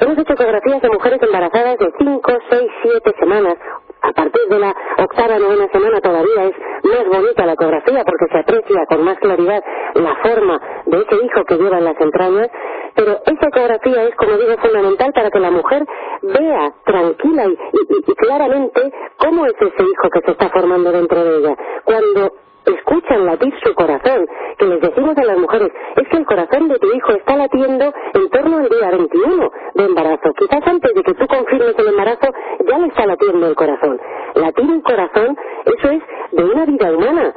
Hemos 0.00 0.18
hecho 0.18 0.32
ecografías 0.32 0.82
de 0.82 0.90
mujeres 0.90 1.22
embarazadas 1.22 1.78
de 1.78 1.92
5, 1.98 2.32
6, 2.50 2.62
7 2.82 3.14
semanas 3.20 3.54
a 4.02 4.12
partir 4.12 4.42
de 4.48 4.58
la 4.58 4.74
octava, 4.98 5.38
novena 5.38 5.68
semana 5.72 6.00
todavía 6.00 6.44
es 6.44 6.54
más 6.84 7.06
bonita 7.08 7.46
la 7.46 7.52
ecografía 7.52 8.04
porque 8.04 8.26
se 8.32 8.38
aprecia 8.38 8.86
con 8.86 9.04
más 9.04 9.18
claridad 9.18 9.62
la 9.94 10.16
forma 10.16 10.60
de 10.86 10.96
ese 10.98 11.24
hijo 11.24 11.44
que 11.44 11.56
lleva 11.56 11.78
en 11.78 11.84
las 11.84 12.00
entrañas, 12.00 12.48
pero 12.94 13.12
esa 13.24 13.46
ecografía 13.48 14.04
es, 14.04 14.14
como 14.16 14.32
digo, 14.36 14.56
fundamental 14.60 15.12
para 15.12 15.30
que 15.30 15.40
la 15.40 15.50
mujer 15.50 15.86
vea 16.22 16.72
tranquila 16.84 17.46
y, 17.46 18.10
y 18.10 18.14
claramente 18.14 18.92
cómo 19.18 19.46
es 19.46 19.54
ese 19.54 19.82
hijo 19.82 20.10
que 20.12 20.20
se 20.24 20.30
está 20.32 20.48
formando 20.50 20.90
dentro 20.90 21.24
de 21.24 21.38
ella. 21.38 21.56
Cuando 21.84 22.32
escuchan 22.64 23.26
latir 23.26 23.54
su 23.62 23.74
corazón, 23.74 24.26
que 24.58 24.66
les 24.66 24.80
decimos 24.80 25.16
a 25.16 25.24
las 25.24 25.38
mujeres, 25.38 25.70
es 25.96 26.08
que 26.08 26.16
el 26.16 26.26
corazón 26.26 26.68
de 26.68 26.78
tu 26.78 26.92
hijo 26.94 27.12
está 27.12 27.36
latiendo 27.36 27.92
en 28.14 28.28
torno 28.30 28.58
al 28.58 28.68
día 28.68 28.90
21 28.90 29.50
de 29.74 29.84
embarazo. 29.84 30.32
Quizás 30.38 30.66
antes 30.66 30.94
de 30.94 31.02
que 31.02 31.14
tú 31.14 31.26
confirmes 31.26 31.78
el 31.78 31.88
embarazo 31.88 32.28
ya 32.68 32.78
le 32.78 32.86
está 32.86 33.06
latiendo 33.06 33.46
el 33.48 33.54
corazón. 33.54 34.00
Latir 34.34 34.64
un 34.64 34.80
corazón, 34.82 35.36
eso 35.64 35.90
es 35.90 36.02
de 36.32 36.44
una 36.44 36.64
vida 36.64 36.92
humana. 36.92 37.34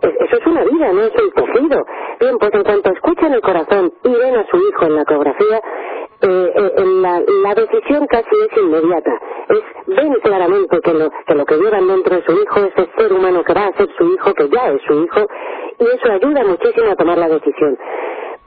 Eso 0.00 0.36
es 0.36 0.46
una 0.46 0.62
vida, 0.62 0.92
no 0.92 1.02
es 1.02 1.12
un 1.20 1.30
tejido. 1.32 1.84
Bien, 2.20 2.38
pues 2.38 2.54
en 2.54 2.62
cuanto 2.62 2.92
escuchan 2.92 3.32
el 3.32 3.40
corazón 3.40 3.92
y 4.04 4.12
ven 4.12 4.36
a 4.36 4.46
su 4.46 4.56
hijo 4.56 4.86
en 4.86 4.94
la 4.94 5.02
ecografía, 5.02 5.60
eh, 6.20 6.52
eh, 6.56 6.84
la, 7.00 7.20
la, 7.20 7.54
decisión 7.54 8.06
casi 8.08 8.28
es 8.50 8.62
inmediata. 8.62 9.12
Es, 9.48 9.62
ven 9.86 10.14
claramente 10.22 10.80
que 10.80 10.94
lo, 10.94 11.10
que 11.26 11.34
lo 11.34 11.44
que 11.44 11.56
llevan 11.56 11.86
dentro 11.88 12.16
de 12.16 12.22
su 12.24 12.32
hijo 12.32 12.64
es 12.64 12.72
el 12.76 12.90
ser 12.96 13.12
humano 13.12 13.44
que 13.44 13.54
va 13.54 13.66
a 13.66 13.76
ser 13.76 13.88
su 13.96 14.04
hijo, 14.12 14.34
que 14.34 14.48
ya 14.48 14.70
es 14.70 14.82
su 14.82 14.94
hijo, 15.04 15.26
y 15.78 15.84
eso 15.84 16.12
ayuda 16.12 16.44
muchísimo 16.44 16.90
a 16.90 16.96
tomar 16.96 17.18
la 17.18 17.28
decisión. 17.28 17.78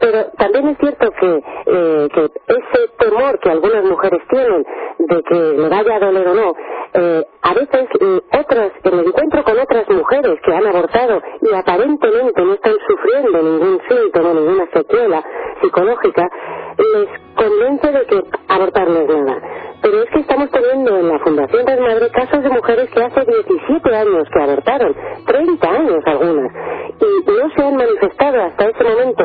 Pero 0.02 0.26
también 0.36 0.68
es 0.70 0.78
cierto 0.80 1.12
que, 1.12 1.44
eh, 1.68 2.08
que 2.12 2.24
ese 2.26 2.88
temor 2.98 3.40
que 3.40 3.52
algunas 3.52 3.86
mujeres 3.86 4.20
tienen 4.30 4.66
de 4.98 5.24
que 5.24 5.36
le 5.36 5.70
vaya 5.70 5.96
a 5.96 6.00
doler 6.00 6.28
o 6.28 6.34
no, 6.34 6.54
eh, 6.94 7.24
a 7.44 7.54
veces 7.54 7.88
eh, 8.00 8.22
otras, 8.40 8.72
que 8.84 8.92
me 8.92 9.04
encuentro 9.04 9.44
con 9.44 9.60
otras 9.60 9.88
mujeres 9.90 10.40
que 10.44 10.54
han 10.54 10.66
abortado 10.66 11.22
y 11.42 11.54
aparentemente 11.54 12.42
no 12.42 12.54
están 12.54 12.74
sufriendo 12.88 13.44
ningún 13.44 13.80
síntoma, 13.88 14.34
ninguna 14.34 14.68
secuela 14.74 15.24
psicológica, 15.62 16.30
les 16.78 17.08
convence 17.36 17.92
de 17.92 18.06
que 18.08 18.24
abortar 18.48 18.90
no 18.90 19.00
es 19.02 19.08
nada. 19.08 19.42
Pero 19.84 20.04
es 20.04 20.10
que 20.12 20.20
estamos 20.20 20.50
teniendo 20.50 20.98
en 20.98 21.08
la 21.10 21.20
Fundación 21.20 21.66
de 21.66 21.80
Madre 21.80 22.10
casos 22.10 22.44
de 22.44 22.50
mujeres 22.50 22.90
que 22.90 23.04
hace 23.04 23.22
17 23.26 23.96
años 23.96 24.28
que 24.34 24.42
abortaron, 24.42 24.96
30 25.28 25.70
años 25.70 26.04
algunas, 26.06 26.52
y 27.00 27.32
no 27.32 27.50
se 27.56 27.64
han 27.64 27.78
manifestado 27.78 28.42
hasta 28.42 28.66
ese 28.66 28.84
momento 28.84 29.24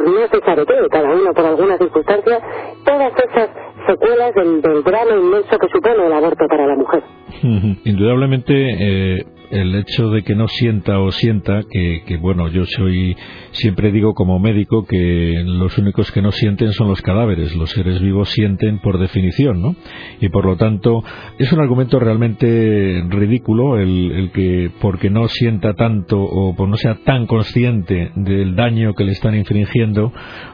no 0.00 0.28
se 0.28 0.40
sabe 0.44 0.64
qué, 0.66 0.74
cada 0.90 1.14
uno 1.14 1.32
por 1.34 1.44
alguna 1.44 1.78
circunstancia, 1.78 2.40
todas 2.84 3.12
esas 3.12 3.50
secuelas 3.86 4.34
del, 4.34 4.62
del 4.62 4.82
drama 4.82 5.12
inmenso 5.12 5.58
que 5.58 5.68
supone 5.68 6.06
el 6.06 6.12
aborto 6.12 6.46
para 6.48 6.66
la 6.66 6.74
mujer. 6.74 7.02
Indudablemente, 7.84 8.52
eh, 8.54 9.24
el 9.50 9.74
hecho 9.74 10.10
de 10.10 10.22
que 10.22 10.34
no 10.34 10.48
sienta 10.48 10.98
o 10.98 11.12
sienta, 11.12 11.62
que, 11.70 12.02
que, 12.06 12.16
bueno, 12.16 12.48
yo 12.48 12.64
soy, 12.66 13.16
siempre 13.52 13.92
digo 13.92 14.14
como 14.14 14.38
médico 14.38 14.84
que 14.86 15.42
los 15.44 15.78
únicos 15.78 16.10
que 16.12 16.22
no 16.22 16.32
sienten 16.32 16.72
son 16.72 16.88
los 16.88 17.02
cadáveres, 17.02 17.54
los 17.54 17.70
seres 17.70 18.00
vivos 18.00 18.30
sienten 18.30 18.80
por 18.80 18.98
definición, 18.98 19.62
¿no? 19.62 19.76
Y 20.20 20.28
por 20.28 20.44
lo 20.44 20.56
tanto, 20.56 21.04
es 21.38 21.52
un 21.52 21.60
argumento 21.60 21.98
realmente 21.98 23.04
ridículo 23.08 23.78
el, 23.78 24.12
el 24.12 24.30
que 24.32 24.70
porque 24.80 25.10
no 25.10 25.28
sienta 25.28 25.74
tanto 25.74 26.20
o 26.20 26.54
por 26.56 26.68
no 26.68 26.76
sea 26.76 26.96
tan 27.04 27.26
consciente 27.26 28.10
del 28.14 28.56
daño 28.56 28.94
que 28.94 29.04
le 29.04 29.12
están 29.12 29.34
infringiendo, 29.34 30.12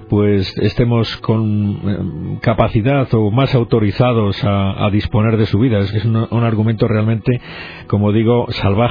pues 0.09 0.57
estemos 0.59 1.17
con 1.19 1.81
eh, 1.85 2.39
capacidad 2.43 3.09
o 3.15 3.31
más 3.31 3.55
autorizados 3.55 4.45
a, 4.45 4.85
a 4.85 4.91
disponer 4.91 5.39
de 5.39 5.47
su 5.47 5.59
vida. 5.59 5.79
Es, 5.79 5.95
es 5.95 6.05
un, 6.05 6.17
un 6.31 6.45
argumento 6.45 6.87
realmente, 6.87 7.41
como 7.87 8.13
digo, 8.13 8.47
salvaje 8.51 8.82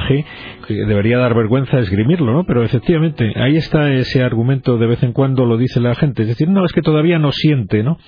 que 0.66 0.74
debería 0.74 1.18
dar 1.18 1.34
vergüenza 1.34 1.78
esgrimirlo, 1.78 2.32
¿no? 2.32 2.44
Pero 2.44 2.62
efectivamente, 2.62 3.32
ahí 3.36 3.56
está 3.56 3.92
ese 3.92 4.22
argumento 4.22 4.78
de 4.78 4.86
vez 4.86 5.02
en 5.02 5.12
cuando 5.12 5.44
lo 5.44 5.56
dice 5.56 5.80
la 5.80 5.94
gente. 5.94 6.22
Es 6.22 6.28
decir, 6.28 6.48
no, 6.48 6.64
es 6.64 6.72
que 6.72 6.82
todavía 6.82 7.18
no 7.18 7.32
siente, 7.32 7.82
¿no? 7.82 7.98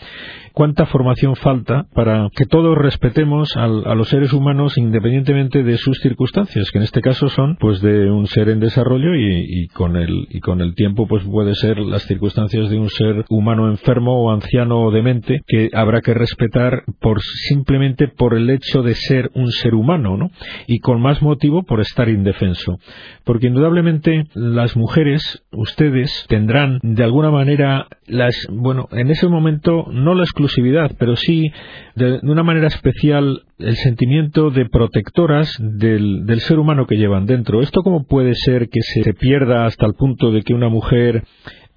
cuánta 0.54 0.86
formación 0.86 1.34
falta 1.34 1.86
para 1.94 2.28
que 2.34 2.46
todos 2.46 2.78
respetemos 2.78 3.50
a 3.56 3.66
los 3.66 4.08
seres 4.08 4.32
humanos 4.32 4.78
independientemente 4.78 5.64
de 5.64 5.76
sus 5.76 5.98
circunstancias, 5.98 6.70
que 6.70 6.78
en 6.78 6.84
este 6.84 7.00
caso 7.00 7.28
son 7.28 7.56
pues 7.58 7.82
de 7.82 8.08
un 8.08 8.28
ser 8.28 8.48
en 8.48 8.60
desarrollo 8.60 9.16
y, 9.16 9.66
con 9.74 9.96
el 9.96 10.28
y 10.30 10.38
con 10.38 10.60
el 10.60 10.74
tiempo 10.76 11.08
pues 11.08 11.24
puede 11.24 11.54
ser 11.56 11.78
las 11.80 12.02
circunstancias 12.04 12.70
de 12.70 12.78
un 12.78 12.88
ser 12.88 13.24
humano 13.28 13.68
enfermo 13.68 14.22
o 14.22 14.30
anciano 14.30 14.80
o 14.80 14.92
demente 14.92 15.40
que 15.46 15.70
habrá 15.74 16.00
que 16.00 16.14
respetar 16.14 16.84
por 17.00 17.20
simplemente 17.20 18.06
por 18.06 18.34
el 18.34 18.48
hecho 18.48 18.82
de 18.82 18.94
ser 18.94 19.30
un 19.34 19.50
ser 19.50 19.74
humano, 19.74 20.16
¿no? 20.16 20.30
Y 20.68 20.78
con 20.78 21.02
más 21.02 21.20
motivo 21.20 21.64
por 21.74 21.80
estar 21.80 22.08
indefenso, 22.08 22.78
porque 23.24 23.48
indudablemente 23.48 24.26
las 24.32 24.76
mujeres, 24.76 25.44
ustedes 25.50 26.24
tendrán 26.28 26.78
de 26.84 27.02
alguna 27.02 27.32
manera 27.32 27.88
las 28.06 28.46
bueno, 28.48 28.86
en 28.92 29.10
ese 29.10 29.26
momento 29.26 29.86
no 29.90 30.14
la 30.14 30.22
exclusividad, 30.22 30.92
pero 31.00 31.16
sí 31.16 31.50
de, 31.96 32.20
una 32.22 32.44
manera 32.44 32.68
especial 32.68 33.42
el 33.58 33.74
sentimiento 33.74 34.50
de 34.50 34.68
protectoras 34.68 35.52
del, 35.58 36.26
del, 36.26 36.38
ser 36.38 36.60
humano 36.60 36.86
que 36.86 36.94
llevan 36.94 37.26
dentro. 37.26 37.60
¿Esto 37.60 37.82
cómo 37.82 38.04
puede 38.04 38.36
ser 38.36 38.68
que 38.68 38.82
se 38.82 39.12
pierda 39.12 39.66
hasta 39.66 39.84
el 39.84 39.94
punto 39.94 40.30
de 40.30 40.42
que 40.42 40.54
una 40.54 40.68
mujer 40.68 41.24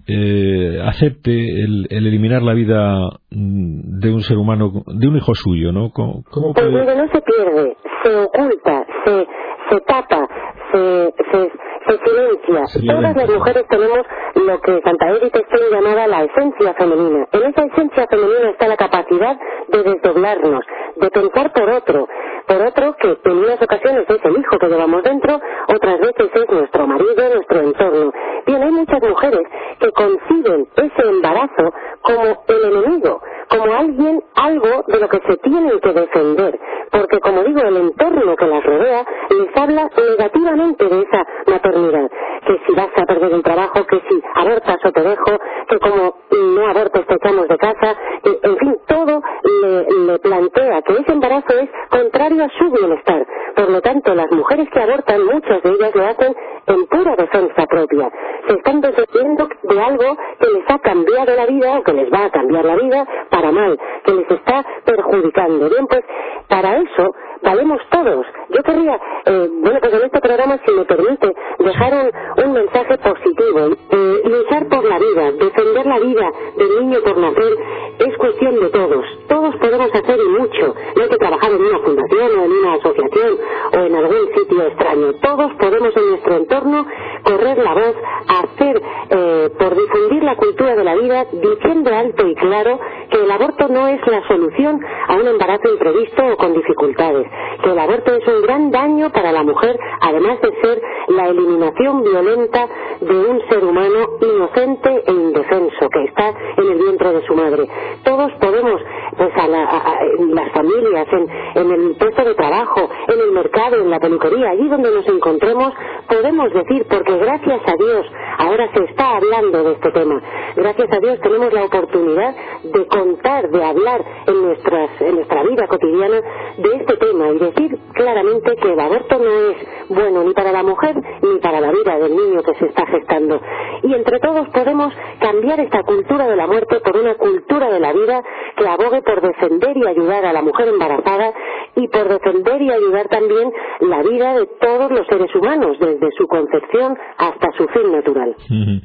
eh, 0.08 0.80
acepte 0.86 1.32
el, 1.32 1.88
el, 1.90 2.08
eliminar 2.08 2.42
la 2.42 2.54
vida 2.54 2.98
mm, 3.30 4.00
de 4.00 4.14
un 4.14 4.22
ser 4.22 4.38
humano, 4.38 4.84
de 4.88 5.08
un 5.08 5.18
hijo 5.18 5.34
suyo, 5.36 5.74
¿no? 5.74 5.90
¿Cómo, 5.90 6.24
cómo 6.32 6.54
puede... 6.54 6.72
Pues 6.72 6.98
no 6.98 7.08
se 7.08 7.22
pierde, 7.22 7.78
se 8.04 8.16
oculta, 8.16 8.86
se, 9.04 9.28
se 9.70 9.82
tapa, 9.82 10.28
se, 10.72 11.14
se, 11.32 11.52
se 11.88 11.98
silencia. 12.04 12.94
Todas 12.94 13.16
las 13.16 13.30
mujeres 13.30 13.66
tenemos 13.68 14.00
lo 14.36 14.62
que 14.62 14.82
Santa 14.82 15.10
Edith 15.10 15.36
Stein 15.36 15.72
llamaba 15.72 16.08
la 16.08 16.24
esencia 16.24 16.74
femenina. 16.74 17.28
En 17.32 17.44
esa 17.44 17.66
esencia 17.66 18.08
femenina 18.08 18.50
está 18.50 18.68
la 18.68 18.78
capacidad 18.78 19.38
de 19.70 19.84
desdoblarnos, 19.84 20.66
de 20.96 21.10
pensar 21.10 21.54
por 21.54 21.70
otro, 21.70 22.08
por 22.48 22.62
otro 22.62 22.96
que 22.96 23.18
en 23.26 23.38
unas 23.38 23.62
ocasiones 23.62 24.06
es 24.10 24.24
el 24.24 24.38
hijo 24.38 24.58
que 24.58 24.68
llevamos 24.68 25.04
dentro, 25.04 25.40
otras 25.68 26.00
veces 26.00 26.30
es 26.34 26.50
nuestro 26.50 26.88
marido, 26.88 27.34
nuestro 27.34 27.60
entorno. 27.60 28.14
Bien, 28.46 28.64
hay 28.64 28.72
muchas 28.72 29.02
mujeres 29.02 29.42
que 29.80 29.92
conciben 29.92 30.68
ese 30.76 31.10
embarazo 31.10 31.74
como 32.02 32.24
el 32.48 32.74
enemigo, 32.74 33.22
como 33.50 33.74
alguien, 33.74 34.24
algo 34.36 34.84
de 34.88 35.00
lo 35.00 35.10
que 35.10 35.20
se 35.28 35.38
tienen 35.38 35.80
que 35.80 35.92
defender, 35.92 36.60
porque 36.98 37.20
como 37.20 37.44
digo, 37.44 37.62
el 37.62 37.78
entorno 37.78 38.36
que 38.36 38.46
las 38.48 38.64
rodea 38.64 39.06
les 39.30 39.58
habla 39.58 39.90
negativamente 40.10 40.86
de 40.86 41.02
esa 41.02 41.26
maternidad, 41.46 42.10
que 42.48 42.58
si 42.66 42.74
vas 42.74 42.90
a 42.96 43.06
perder 43.06 43.34
un 43.34 43.44
trabajo, 43.44 43.86
que 43.86 44.00
si 44.08 44.22
abortas 44.36 44.78
o 44.86 44.92
te 44.92 45.02
dejo, 45.02 45.40
que 45.68 45.80
como 45.80 46.16
no 46.32 46.68
abortes 46.68 47.06
te 47.06 47.16
echamos 47.16 47.48
de 47.48 47.58
casa, 47.58 47.96
en 48.24 48.58
fin, 48.58 48.78
todo 48.88 49.22
le, 49.44 50.20
plantea 50.20 50.82
que 50.82 50.94
ese 50.94 51.12
embarazo 51.12 51.60
es 51.60 51.70
contrario 51.90 52.46
a 52.46 52.50
su 52.58 52.72
bienestar. 52.72 53.26
Por 53.56 53.70
lo 53.70 53.82
tanto, 53.82 54.16
las 54.16 54.32
mujeres 54.32 54.70
que 54.70 54.80
abortan, 54.80 55.26
muchas 55.26 55.62
de 55.62 55.70
ellas 55.72 55.96
lo 55.96 56.06
hacen 56.06 56.36
en 56.68 56.86
pura 56.88 57.16
defensa 57.16 57.66
propia. 57.68 58.10
Se 58.48 58.54
están 58.54 58.82
defendiendo 58.82 59.50
de 59.64 59.82
algo 59.82 60.18
que 60.40 60.48
les 60.48 60.70
ha 60.70 60.80
cambiado 60.80 61.36
la 61.36 61.46
vida 61.46 61.82
que 61.86 61.94
les 61.94 62.12
va 62.12 62.26
a 62.26 62.30
cambiar 62.30 62.66
la 62.66 62.76
vida 62.76 63.06
para 63.30 63.52
mal, 63.52 63.78
que 64.06 64.14
les 64.14 64.32
está 64.32 64.66
perjudicando. 64.86 65.70
Bien, 65.70 65.88
pues 65.88 66.04
para 66.48 66.78
eso 66.78 67.14
valemos 67.48 67.80
todos. 67.90 68.26
Yo 68.50 68.62
querría, 68.62 69.00
eh, 69.26 69.48
bueno, 69.64 69.80
pues 69.80 69.94
en 69.94 70.04
este 70.04 70.20
programa, 70.20 70.60
si 70.66 70.72
me 70.74 70.84
permite, 70.84 71.34
dejar 71.60 71.94
un, 71.94 72.46
un 72.46 72.54
mensaje 72.54 72.98
positivo. 72.98 73.60
Eh, 73.90 74.22
luchar 74.26 74.68
por 74.68 74.84
la 74.84 75.00
vida, 75.00 75.32
defender 75.32 75.86
la 75.86 76.00
vida 76.00 76.30
del 76.58 76.80
niño 76.80 77.00
por 77.06 77.18
nacer, 77.18 77.54
es 78.00 78.18
cuestión 78.18 78.60
de 78.60 78.70
todos. 78.70 79.06
Todos 79.30 79.56
podemos 79.56 79.90
hacer 79.94 80.20
y 80.20 80.30
mucho. 80.30 80.76
No 80.96 81.04
hay 81.04 81.10
que 81.10 81.18
trabajar 81.18 81.52
en 81.52 81.62
una 81.62 81.80
fundación 81.80 82.30
o 82.38 82.44
en 82.46 82.52
una 82.52 82.74
asociación 82.74 83.38
o 83.74 83.80
en 83.80 83.96
algún 83.96 84.34
sitio 84.36 84.64
extraño. 84.64 85.14
Todos 85.22 85.52
podemos 85.60 85.96
en 85.96 86.10
nuestro 86.10 86.36
entorno 86.36 86.86
correr 87.24 87.58
la 87.58 87.74
voz, 87.74 87.96
hacer 88.28 88.82
eh, 89.10 89.50
por 89.58 89.76
difundir 89.76 90.24
la 90.24 90.36
cultura 90.36 90.76
de 90.76 90.84
la 90.84 90.96
vida, 90.96 91.26
diciendo 91.32 91.96
alto 91.96 92.28
y 92.28 92.36
claro 92.36 92.80
que 93.10 93.24
el 93.24 93.32
aborto 93.32 93.68
no 93.70 93.88
es 93.88 94.00
la 94.08 94.28
solución 94.28 94.80
a 95.08 95.16
un 95.16 95.28
embarazo 95.28 95.70
imprevisto 95.72 96.26
o 96.26 96.38
con 96.38 96.54
dificultades, 96.54 97.28
que 97.64 97.72
el 97.72 97.80
aborto 97.80 98.16
es 98.16 98.28
un 98.28 98.42
gran 98.42 98.72
daño 98.72 99.10
para 99.12 99.32
la 99.32 99.44
mujer, 99.44 99.78
además 100.02 100.40
de 100.42 100.52
ser 100.62 100.82
la 101.10 101.28
eliminación 101.28 102.04
violenta 102.04 102.68
de 103.02 103.16
un 103.16 103.42
ser 103.50 103.64
humano 103.64 104.18
inocente 104.22 105.04
e 105.06 105.12
indefenso 105.12 105.90
que 105.90 106.04
está 106.06 106.30
en 106.58 106.72
el 106.72 106.78
vientre 106.78 107.14
de 107.14 107.26
su 107.26 107.36
madre. 107.36 107.68
Todos 108.04 108.32
podemos, 108.40 108.82
pues 109.18 109.32
a, 109.36 109.48
la, 109.48 110.00
en 110.18 110.36
las 110.36 110.52
familias, 110.52 111.08
en, 111.12 111.62
en 111.62 111.72
el 111.72 111.96
puesto 111.96 112.24
de 112.24 112.36
trabajo, 112.36 112.90
en 113.08 113.20
el 113.20 113.32
mercado, 113.32 113.78
en 113.78 113.90
la 113.90 114.00
peluquería, 114.00 114.50
allí 114.52 114.68
donde 114.68 114.92
nos 114.92 115.08
encontremos, 115.08 115.74
podemos 116.08 116.52
decir, 116.54 116.86
porque 116.90 117.18
gracias 117.18 117.62
a 117.66 117.76
Dios 117.76 118.06
ahora 118.40 118.70
se 118.74 118.84
está 118.86 119.18
hablando 119.18 119.64
de 119.64 119.72
este 119.74 119.92
tema, 119.92 120.22
gracias 120.56 120.92
a 120.92 121.00
Dios 121.00 121.20
tenemos 121.22 121.52
la 121.54 121.66
oportunidad 121.66 122.36
de 122.64 122.88
contar, 122.88 123.50
de 123.50 123.64
hablar 123.64 124.04
en, 124.28 124.42
nuestras, 124.42 124.90
en 125.02 125.16
nuestra 125.16 125.44
vida 125.44 125.68
cotidiana 125.68 126.22
de 126.58 126.76
este 126.76 126.98
tema 126.98 127.27
y 127.34 127.40
decir 127.40 127.78
claramente 127.94 128.56
que 128.62 128.74
el 128.74 128.80
aborto 128.80 129.18
no 129.18 129.52
es 129.52 129.58
bueno 129.90 130.24
ni 130.24 130.34
para 130.34 130.52
la 130.52 130.64
mujer 130.64 130.96
ni 130.96 131.40
para 131.40 131.60
la 131.60 131.72
vida 131.72 131.98
del 132.00 132.16
niño 132.16 132.42
que 132.44 132.54
se 132.56 132.66
está 132.66 132.86
gestando. 132.88 133.42
Y 133.84 133.94
entre 133.94 134.20
todos 134.20 134.48
podemos 134.50 134.94
cambiar 135.20 135.60
esta 135.60 135.84
cultura 135.84 136.28
de 136.28 136.36
la 136.36 136.48
muerte 136.48 136.80
por 136.84 136.98
una 136.98 137.16
cultura 137.16 137.70
de 137.70 137.80
la 137.80 137.94
vida 137.94 138.24
que 138.56 138.68
abogue 138.68 139.02
por 139.02 139.22
defender 139.22 139.78
y 139.78 139.88
ayudar 139.88 140.26
a 140.26 140.34
la 140.34 140.42
mujer 140.42 140.68
embarazada 140.68 141.34
y 141.76 141.88
por 141.88 142.10
defender 142.10 142.62
y 142.62 142.72
ayudar 142.72 143.08
también 143.08 143.52
la 143.82 144.02
vida 144.02 144.34
de 144.34 144.48
todos 144.60 144.92
los 144.92 145.06
seres 145.08 145.34
humanos, 145.36 145.78
desde 145.80 146.10
su 146.18 146.28
concepción 146.28 146.98
hasta 147.18 147.52
su 147.58 147.68
fin 147.68 147.92
natural. 147.92 148.36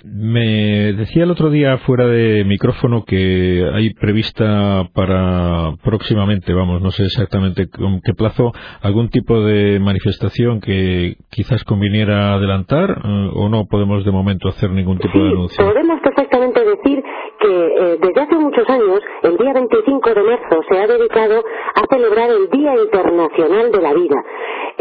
Me 0.05 0.93
decía 0.93 1.25
el 1.25 1.31
otro 1.31 1.51
día 1.51 1.79
fuera 1.79 2.07
de 2.07 2.45
micrófono 2.45 3.05
que 3.05 3.65
hay 3.73 3.95
prevista 3.95 4.89
para 4.95 5.75
próximamente, 5.83 6.53
vamos, 6.53 6.83
no 6.83 6.91
sé 6.91 7.05
exactamente 7.05 7.69
con 7.69 8.01
qué 8.05 8.13
plazo, 8.15 8.32
algún 8.83 9.09
tipo 9.09 9.41
de 9.41 9.79
manifestación 9.81 10.61
que 10.61 11.17
quizás 11.31 11.65
conviniera 11.65 12.35
adelantar 12.35 12.91
eh, 12.91 13.31
o 13.35 13.49
no 13.49 13.67
podemos 13.67 14.05
de 14.05 14.11
momento 14.11 14.49
hacer 14.49 14.71
ningún 14.71 14.99
tipo 14.99 15.19
de 15.19 15.29
anuncio. 15.29 15.65
Podemos 15.65 16.01
perfectamente 16.01 16.61
decir 16.65 17.03
que 17.41 17.67
eh, 17.67 17.99
desde 18.01 18.21
hace 18.21 18.37
muchos 18.37 18.69
años, 18.69 19.01
el 19.23 19.37
día 19.37 19.53
25 19.53 20.15
de 20.15 20.23
marzo, 20.23 20.61
se 20.69 20.79
ha 20.79 20.87
dedicado 20.87 21.43
a 21.75 21.95
celebrar 21.95 22.31
el 22.31 22.51
Día 22.51 22.75
Internacional 22.77 23.71
de 23.71 23.83
la 23.83 23.93
Vida. 23.95 24.17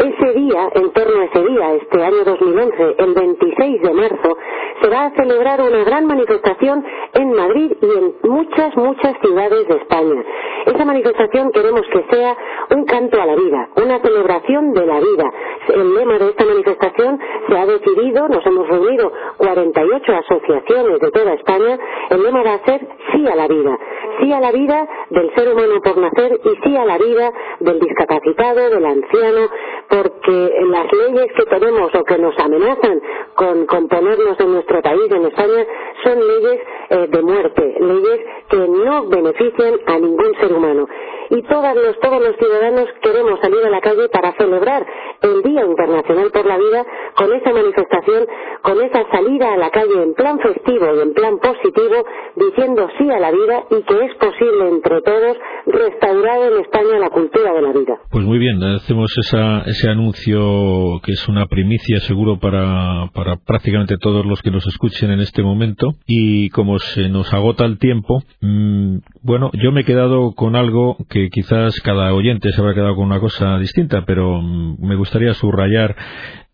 Ese 0.02 0.32
día, 0.32 0.68
en 0.74 0.90
torno 0.90 1.20
a 1.20 1.24
ese 1.26 1.44
día, 1.44 1.74
este 1.74 2.02
año 2.02 2.24
2011, 2.24 2.94
el 2.98 3.14
26 3.14 3.82
de 3.82 3.92
marzo, 3.92 4.36
se 4.82 4.88
va 4.88 5.04
a 5.04 5.10
celebrar 5.12 5.60
una 5.60 5.84
gran 5.84 6.06
manifestación 6.06 6.84
en 7.12 7.32
Madrid 7.32 7.72
y 7.80 7.86
en 7.86 8.14
muchas, 8.28 8.76
muchas 8.76 9.14
ciudades 9.20 9.68
de 9.68 9.76
España. 9.76 10.24
Esa 10.66 10.84
manifestación 10.84 11.52
queremos 11.52 11.82
que 11.92 12.04
sea 12.10 12.36
un 12.70 12.84
canto 12.84 13.20
a 13.20 13.26
la 13.26 13.36
vida, 13.36 13.68
una 13.76 14.00
celebración 14.00 14.72
de 14.72 14.86
la 14.86 14.98
vida. 14.98 15.32
El 15.68 15.94
lema 15.94 16.18
de 16.18 16.30
esta 16.30 16.44
manifestación 16.46 17.20
se 17.48 17.56
ha 17.56 17.66
decidido, 17.66 18.28
nos 18.28 18.44
hemos 18.44 18.66
reunido 18.66 19.12
48 19.36 20.12
asociaciones 20.14 20.98
de 20.98 21.10
toda 21.12 21.34
España, 21.34 21.78
el 22.10 22.22
lema 22.24 22.42
va 22.42 22.54
a 22.54 22.64
ser 22.64 22.88
sí 23.12 23.24
a 23.28 23.36
la 23.36 23.46
vida. 23.46 23.78
sí 24.20 24.32
a 24.32 24.40
la 24.40 24.52
vida 24.52 24.88
del 25.10 25.34
ser 25.34 25.52
humano 25.52 25.80
por 25.82 25.96
nacer 25.96 26.38
y 26.44 26.50
sí 26.62 26.76
a 26.76 26.84
la 26.84 26.98
vida 26.98 27.32
del 27.60 27.80
discapacitado, 27.80 28.70
del 28.70 28.84
anciano, 28.84 29.48
porque 29.92 30.50
las 30.70 30.90
leyes 30.90 31.32
que 31.36 31.44
tenemos 31.44 31.94
o 31.94 32.04
que 32.04 32.16
nos 32.16 32.38
amenazan 32.38 33.02
con, 33.34 33.88
ponernos 33.88 34.40
en 34.40 34.52
nuestro 34.54 34.80
país, 34.80 35.10
en 35.10 35.26
España, 35.26 35.66
son 36.02 36.26
leyes 36.26 36.60
eh, 36.88 37.06
de 37.10 37.22
muerte, 37.22 37.76
leyes 37.78 38.20
que 38.48 38.56
no 38.56 39.06
benefician 39.08 39.74
a 39.86 39.98
ningún 39.98 40.34
ser 40.40 40.50
humano. 40.50 40.88
Y 41.34 41.40
todos 41.44 41.74
los, 41.74 41.98
todos 42.00 42.20
los 42.20 42.36
ciudadanos 42.36 42.84
queremos 43.00 43.40
salir 43.40 43.64
a 43.64 43.70
la 43.70 43.80
calle 43.80 44.06
para 44.12 44.36
celebrar 44.36 44.84
el 45.22 45.42
Día 45.42 45.64
Internacional 45.64 46.30
por 46.30 46.44
la 46.44 46.58
Vida 46.58 46.84
con 47.16 47.32
esa 47.32 47.52
manifestación, 47.54 48.26
con 48.60 48.76
esa 48.84 49.00
salida 49.10 49.54
a 49.54 49.56
la 49.56 49.70
calle 49.70 50.02
en 50.02 50.12
plan 50.12 50.38
festivo 50.40 50.94
y 50.94 51.00
en 51.00 51.14
plan 51.14 51.38
positivo, 51.38 52.04
diciendo 52.36 52.86
sí 52.98 53.10
a 53.10 53.18
la 53.18 53.30
vida 53.30 53.64
y 53.70 53.82
que 53.82 54.04
es 54.04 54.14
posible 54.16 54.68
entre 54.68 55.00
todos 55.00 55.38
restaurar 55.64 56.52
en 56.52 56.60
España 56.60 56.98
la 56.98 57.08
cultura 57.08 57.54
de 57.54 57.62
la 57.62 57.72
vida. 57.72 57.96
Pues 58.10 58.26
muy 58.26 58.38
bien, 58.38 58.62
hacemos 58.62 59.16
ese 59.16 59.88
anuncio 59.88 61.00
que 61.02 61.12
es 61.12 61.28
una 61.28 61.46
primicia 61.46 62.00
seguro 62.00 62.38
para, 62.40 63.08
para 63.14 63.36
prácticamente 63.36 63.96
todos 63.96 64.26
los 64.26 64.42
que 64.42 64.50
nos 64.50 64.66
escuchen 64.66 65.10
en 65.10 65.20
este 65.20 65.42
momento 65.42 65.94
y 66.06 66.50
como 66.50 66.78
se 66.78 67.08
nos 67.08 67.32
agota 67.32 67.64
el 67.64 67.78
tiempo, 67.78 68.22
mmm, 68.42 68.98
bueno, 69.22 69.50
yo 69.54 69.72
me 69.72 69.80
he 69.80 69.84
quedado 69.84 70.32
con 70.34 70.56
algo 70.56 70.98
que 71.08 71.21
quizás 71.30 71.80
cada 71.80 72.12
oyente 72.14 72.50
se 72.52 72.60
habrá 72.60 72.74
quedado 72.74 72.96
con 72.96 73.06
una 73.06 73.20
cosa 73.20 73.58
distinta, 73.58 74.04
pero 74.06 74.40
mm, 74.40 74.76
me 74.80 74.96
gustaría 74.96 75.34
subrayar 75.34 75.96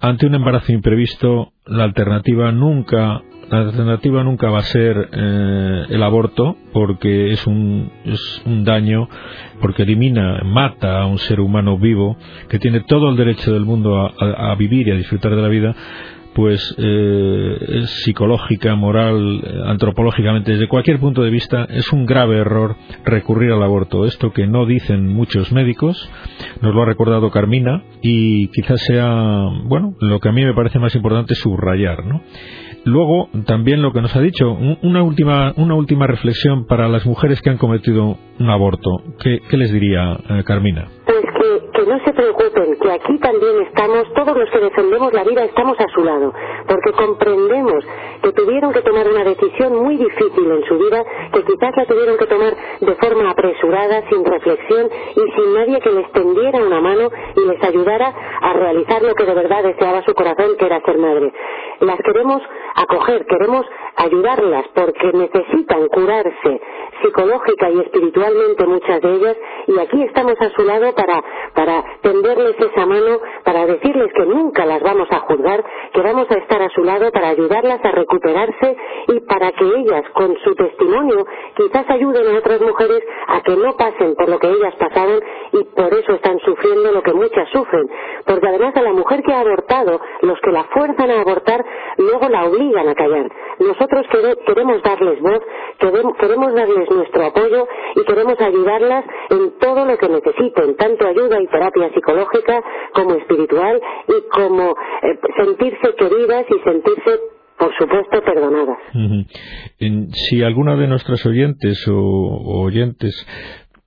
ante 0.00 0.26
un 0.26 0.34
embarazo 0.34 0.72
imprevisto 0.72 1.52
la 1.66 1.84
alternativa 1.84 2.52
nunca 2.52 3.22
la 3.50 3.60
alternativa 3.60 4.22
nunca 4.22 4.50
va 4.50 4.58
a 4.58 4.62
ser 4.62 5.08
eh, 5.10 5.84
el 5.88 6.02
aborto 6.02 6.56
porque 6.72 7.32
es 7.32 7.46
un, 7.46 7.90
es 8.04 8.42
un 8.44 8.62
daño, 8.62 9.08
porque 9.62 9.84
elimina, 9.84 10.42
mata 10.44 11.00
a 11.00 11.06
un 11.06 11.16
ser 11.16 11.40
humano 11.40 11.78
vivo 11.78 12.18
que 12.50 12.58
tiene 12.58 12.80
todo 12.80 13.08
el 13.08 13.16
derecho 13.16 13.52
del 13.52 13.64
mundo 13.64 13.96
a 13.96 14.54
vivir 14.56 14.88
y 14.88 14.90
a 14.90 14.96
disfrutar 14.96 15.34
de 15.34 15.40
la 15.40 15.48
vida 15.48 15.74
pues 16.38 16.72
eh, 16.78 17.82
psicológica, 18.04 18.76
moral, 18.76 19.42
antropológicamente, 19.66 20.52
desde 20.52 20.68
cualquier 20.68 21.00
punto 21.00 21.24
de 21.24 21.30
vista, 21.30 21.64
es 21.68 21.92
un 21.92 22.06
grave 22.06 22.38
error 22.38 22.76
recurrir 23.04 23.50
al 23.50 23.60
aborto. 23.64 24.04
Esto 24.04 24.32
que 24.32 24.46
no 24.46 24.64
dicen 24.64 25.08
muchos 25.08 25.50
médicos, 25.50 26.08
nos 26.62 26.72
lo 26.76 26.82
ha 26.82 26.84
recordado 26.84 27.32
Carmina, 27.32 27.82
y 28.02 28.46
quizás 28.52 28.80
sea, 28.82 29.48
bueno, 29.64 29.96
lo 30.00 30.20
que 30.20 30.28
a 30.28 30.32
mí 30.32 30.44
me 30.44 30.54
parece 30.54 30.78
más 30.78 30.94
importante 30.94 31.34
subrayar, 31.34 32.06
¿no? 32.06 32.22
Luego, 32.84 33.30
también 33.44 33.82
lo 33.82 33.92
que 33.92 34.00
nos 34.00 34.14
ha 34.14 34.20
dicho, 34.20 34.52
una 34.52 35.02
última, 35.02 35.52
una 35.56 35.74
última 35.74 36.06
reflexión 36.06 36.66
para 36.66 36.88
las 36.88 37.04
mujeres 37.04 37.42
que 37.42 37.50
han 37.50 37.58
cometido 37.58 38.16
un 38.38 38.48
aborto. 38.48 38.90
¿Qué, 39.18 39.40
les 39.56 39.72
diría 39.72 40.16
eh, 40.30 40.44
Carmina? 40.44 40.86
Que, 41.78 41.86
no 41.86 41.96
se 42.04 42.12
preocupen, 42.12 42.76
que 42.80 42.90
aquí 42.90 43.18
también 43.18 43.62
estamos, 43.62 44.12
todos 44.12 44.36
los 44.36 44.50
que 44.50 44.58
defendemos 44.58 45.12
la 45.12 45.22
vida 45.22 45.44
estamos 45.44 45.78
a 45.78 45.86
su 45.94 46.02
lado, 46.02 46.34
porque 46.66 46.90
comprendemos 46.90 47.84
que 48.20 48.32
tuvieron 48.32 48.72
que 48.72 48.82
tomar 48.82 49.06
una 49.06 49.22
decisión 49.22 49.76
muy 49.84 49.96
difícil 49.96 50.50
en 50.50 50.64
su 50.64 50.76
vida, 50.76 51.04
que 51.32 51.44
quizás 51.44 51.76
la 51.76 51.86
tuvieron 51.86 52.18
que 52.18 52.26
tomar 52.26 52.52
de 52.80 52.94
forma 52.96 53.30
apresurada, 53.30 54.02
sin 54.08 54.24
reflexión 54.24 54.88
y 55.14 55.32
sin 55.36 55.54
nadie 55.54 55.80
que 55.80 55.90
les 55.90 56.10
tendiera 56.10 56.58
una 56.58 56.80
mano 56.80 57.10
y 57.36 57.40
les 57.46 57.62
ayudara 57.62 58.12
a 58.40 58.52
realizar 58.54 59.00
lo 59.02 59.14
que 59.14 59.24
de 59.24 59.34
verdad 59.34 59.62
deseaba 59.62 60.02
su 60.02 60.14
corazón, 60.14 60.56
que 60.58 60.66
era 60.66 60.80
ser 60.80 60.98
madre. 60.98 61.32
Las 61.78 61.98
queremos 61.98 62.42
acoger, 62.74 63.24
queremos 63.26 63.64
ayudarlas 63.94 64.66
porque 64.74 65.12
necesitan 65.12 65.86
curarse 65.88 66.60
psicológica 67.02 67.70
y 67.70 67.80
espiritualmente 67.80 68.66
muchas 68.66 69.00
de 69.00 69.14
ellas 69.14 69.36
y 69.68 69.78
aquí 69.78 70.02
estamos 70.02 70.34
a 70.40 70.48
su 70.50 70.62
lado 70.64 70.94
para, 70.94 71.22
para 71.54 71.84
tenderles 72.00 72.56
esa 72.58 72.86
mano, 72.86 73.20
para 73.44 73.66
decirles 73.66 74.10
que 74.14 74.24
nunca 74.24 74.64
las 74.64 74.82
vamos 74.82 75.08
a 75.10 75.20
juzgar, 75.20 75.62
que 75.92 76.00
vamos 76.00 76.26
a 76.30 76.34
estar 76.38 76.62
a 76.62 76.70
su 76.70 76.82
lado 76.82 77.12
para 77.12 77.28
ayudarlas 77.28 77.84
a 77.84 77.90
recuperarse 77.92 78.76
y 79.08 79.20
para 79.20 79.52
que 79.52 79.64
ellas 79.64 80.04
con 80.14 80.34
su 80.38 80.54
testimonio 80.54 81.26
quizás 81.54 81.84
ayuden 81.90 82.34
a 82.34 82.38
otras 82.38 82.62
mujeres 82.62 83.02
a 83.26 83.42
que 83.42 83.56
no 83.56 83.76
pasen 83.76 84.14
por 84.14 84.30
lo 84.30 84.38
que 84.38 84.48
ellas 84.48 84.74
pasaron 84.76 85.20
y 85.52 85.64
por 85.64 85.92
eso 85.92 86.14
están 86.14 86.38
sufriendo 86.40 86.90
lo 86.90 87.02
que 87.02 87.12
muchas 87.12 87.48
sufren. 87.50 87.90
Porque 88.24 88.48
además 88.48 88.74
a 88.74 88.82
la 88.82 88.92
mujer 88.92 89.22
que 89.22 89.34
ha 89.34 89.40
abortado, 89.40 90.00
los 90.22 90.40
que 90.40 90.50
la 90.50 90.64
fuerzan 90.64 91.10
a 91.10 91.20
abortar, 91.20 91.62
luego 91.98 92.26
la 92.30 92.44
obligan 92.46 92.88
a 92.88 92.94
callar. 92.94 93.30
Nosotros 93.58 94.06
queremos 94.46 94.82
darles 94.82 95.20
voz, 95.20 95.40
queremos 96.18 96.54
darles 96.54 96.90
nuestro 96.90 97.26
apoyo 97.26 97.68
y 97.96 98.04
queremos 98.04 98.40
ayudarlas 98.40 99.04
en 99.30 99.57
todo 99.58 99.84
lo 99.84 99.96
que 99.96 100.08
necesiten, 100.08 100.76
tanto 100.76 101.06
ayuda 101.06 101.40
y 101.40 101.46
terapia 101.46 101.90
psicológica 101.94 102.62
como 102.94 103.14
espiritual 103.14 103.80
y 104.08 104.28
como 104.30 104.74
eh, 105.02 105.18
sentirse 105.36 105.94
queridas 105.96 106.46
y 106.48 106.58
sentirse 106.68 107.20
por 107.58 107.74
supuesto, 107.76 108.22
perdonadas. 108.22 108.78
Si 110.12 110.42
alguna 110.42 110.76
de 110.76 110.86
nuestras 110.86 111.26
oyentes 111.26 111.86
o 111.88 112.62
oyentes 112.62 113.26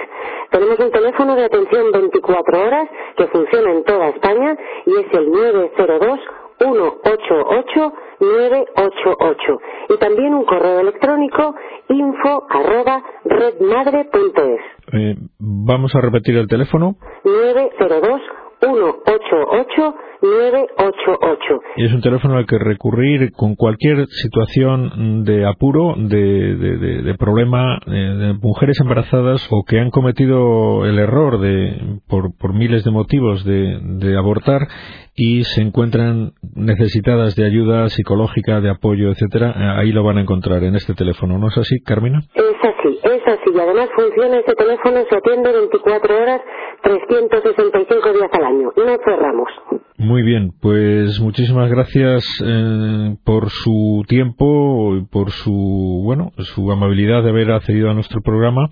Tenemos 0.52 0.80
un 0.80 0.92
teléfono 0.92 1.36
de 1.36 1.46
atención 1.46 1.92
24 1.92 2.60
horas 2.60 2.88
que 3.18 3.26
funciona 3.28 3.72
en 3.72 3.84
toda 3.84 4.10
España 4.10 4.56
y 4.86 4.92
es 4.92 5.08
el 5.14 5.32
902 5.32 6.20
188 6.60 7.94
988 8.20 9.60
y 9.90 9.98
también 9.98 10.34
un 10.34 10.46
correo 10.46 10.82
electrónico 10.82 11.56
info 11.88 12.46
arroba 12.50 13.02
redmadre.es. 13.26 14.62
Eh, 14.94 15.16
vamos 15.40 15.96
a 15.96 16.02
repetir 16.02 16.36
el 16.38 16.48
teléfono. 16.48 16.96
902 17.24 18.22
188 18.60 19.96
988. 20.22 21.62
Y 21.78 21.86
es 21.86 21.94
un 21.94 22.02
teléfono 22.02 22.38
al 22.38 22.46
que 22.46 22.58
recurrir 22.58 23.32
con 23.32 23.56
cualquier 23.56 24.06
situación 24.08 25.24
de 25.24 25.48
apuro, 25.48 25.96
de, 25.98 26.56
de, 26.56 27.02
de, 27.04 27.16
problema, 27.16 27.80
eh, 27.88 27.92
de, 27.92 28.34
mujeres 28.34 28.80
embarazadas 28.82 29.48
o 29.50 29.64
que 29.64 29.80
han 29.80 29.92
cometido 29.92 30.86
el 30.86 31.00
error 31.00 31.40
de, 31.40 32.00
por, 32.08 32.36
por 32.38 32.54
miles 32.54 32.84
de 32.84 32.92
motivos 32.92 33.46
de, 33.46 34.18
abortar 34.18 34.68
y 35.16 35.44
se 35.44 35.62
encuentran 35.62 36.32
necesitadas 36.56 37.36
de 37.36 37.46
ayuda 37.46 37.90
psicológica, 37.90 38.60
de 38.60 38.70
apoyo, 38.70 39.12
etcétera, 39.12 39.54
eh, 39.56 39.80
ahí 39.82 39.92
lo 39.92 40.04
van 40.04 40.18
a 40.18 40.22
encontrar 40.22 40.64
en 40.64 40.76
este 40.76 40.94
teléfono, 40.94 41.38
¿no 41.38 41.48
es 41.48 41.58
así, 41.58 41.80
Carmina? 41.82 42.22
Es 42.34 42.56
así, 42.62 43.00
es 43.04 43.28
así. 43.28 43.52
Y 43.54 43.60
además 43.60 43.90
funciona 43.96 44.40
este 44.40 44.54
teléfono, 44.56 44.98
se 45.10 45.16
atiende 45.16 45.52
24 45.52 46.18
horas, 46.22 46.42
365 46.82 48.14
días 48.14 48.30
al 48.34 48.44
año. 48.46 48.72
No 48.76 48.98
cerramos. 49.04 49.50
Muy 49.98 50.24
bien, 50.24 50.54
pues 50.62 51.20
muchísimas 51.20 51.70
gracias 51.70 52.24
eh, 52.46 53.18
por 53.26 53.50
su 53.50 54.04
tiempo 54.08 54.96
y 54.96 55.04
por 55.06 55.32
su 55.32 56.02
bueno 56.06 56.32
su 56.38 56.72
amabilidad 56.72 57.22
de 57.22 57.32
haber 57.32 57.52
accedido 57.52 57.90
a 57.90 57.94
nuestro 57.94 58.22
programa. 58.22 58.70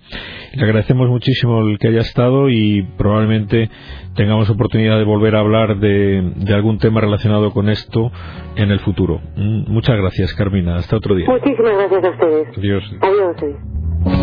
Le 0.53 0.63
agradecemos 0.63 1.09
muchísimo 1.09 1.67
el 1.67 1.77
que 1.79 1.89
haya 1.89 1.99
estado 1.99 2.49
y 2.49 2.83
probablemente 2.97 3.69
tengamos 4.15 4.49
oportunidad 4.49 4.97
de 4.97 5.03
volver 5.03 5.35
a 5.35 5.39
hablar 5.41 5.79
de, 5.79 6.31
de 6.35 6.53
algún 6.53 6.77
tema 6.77 7.01
relacionado 7.01 7.51
con 7.51 7.67
esto 7.67 8.09
en 8.55 8.71
el 8.71 8.79
futuro. 8.79 9.19
Mm, 9.35 9.69
muchas 9.71 9.97
gracias, 9.97 10.33
Carmina. 10.33 10.77
Hasta 10.77 10.95
otro 10.95 11.13
día. 11.13 11.27
Muchísimas 11.27 11.73
gracias 11.73 12.03
a 12.05 12.09
ustedes. 12.09 12.57
Adiós. 12.57 12.83
Adiós. 13.01 14.16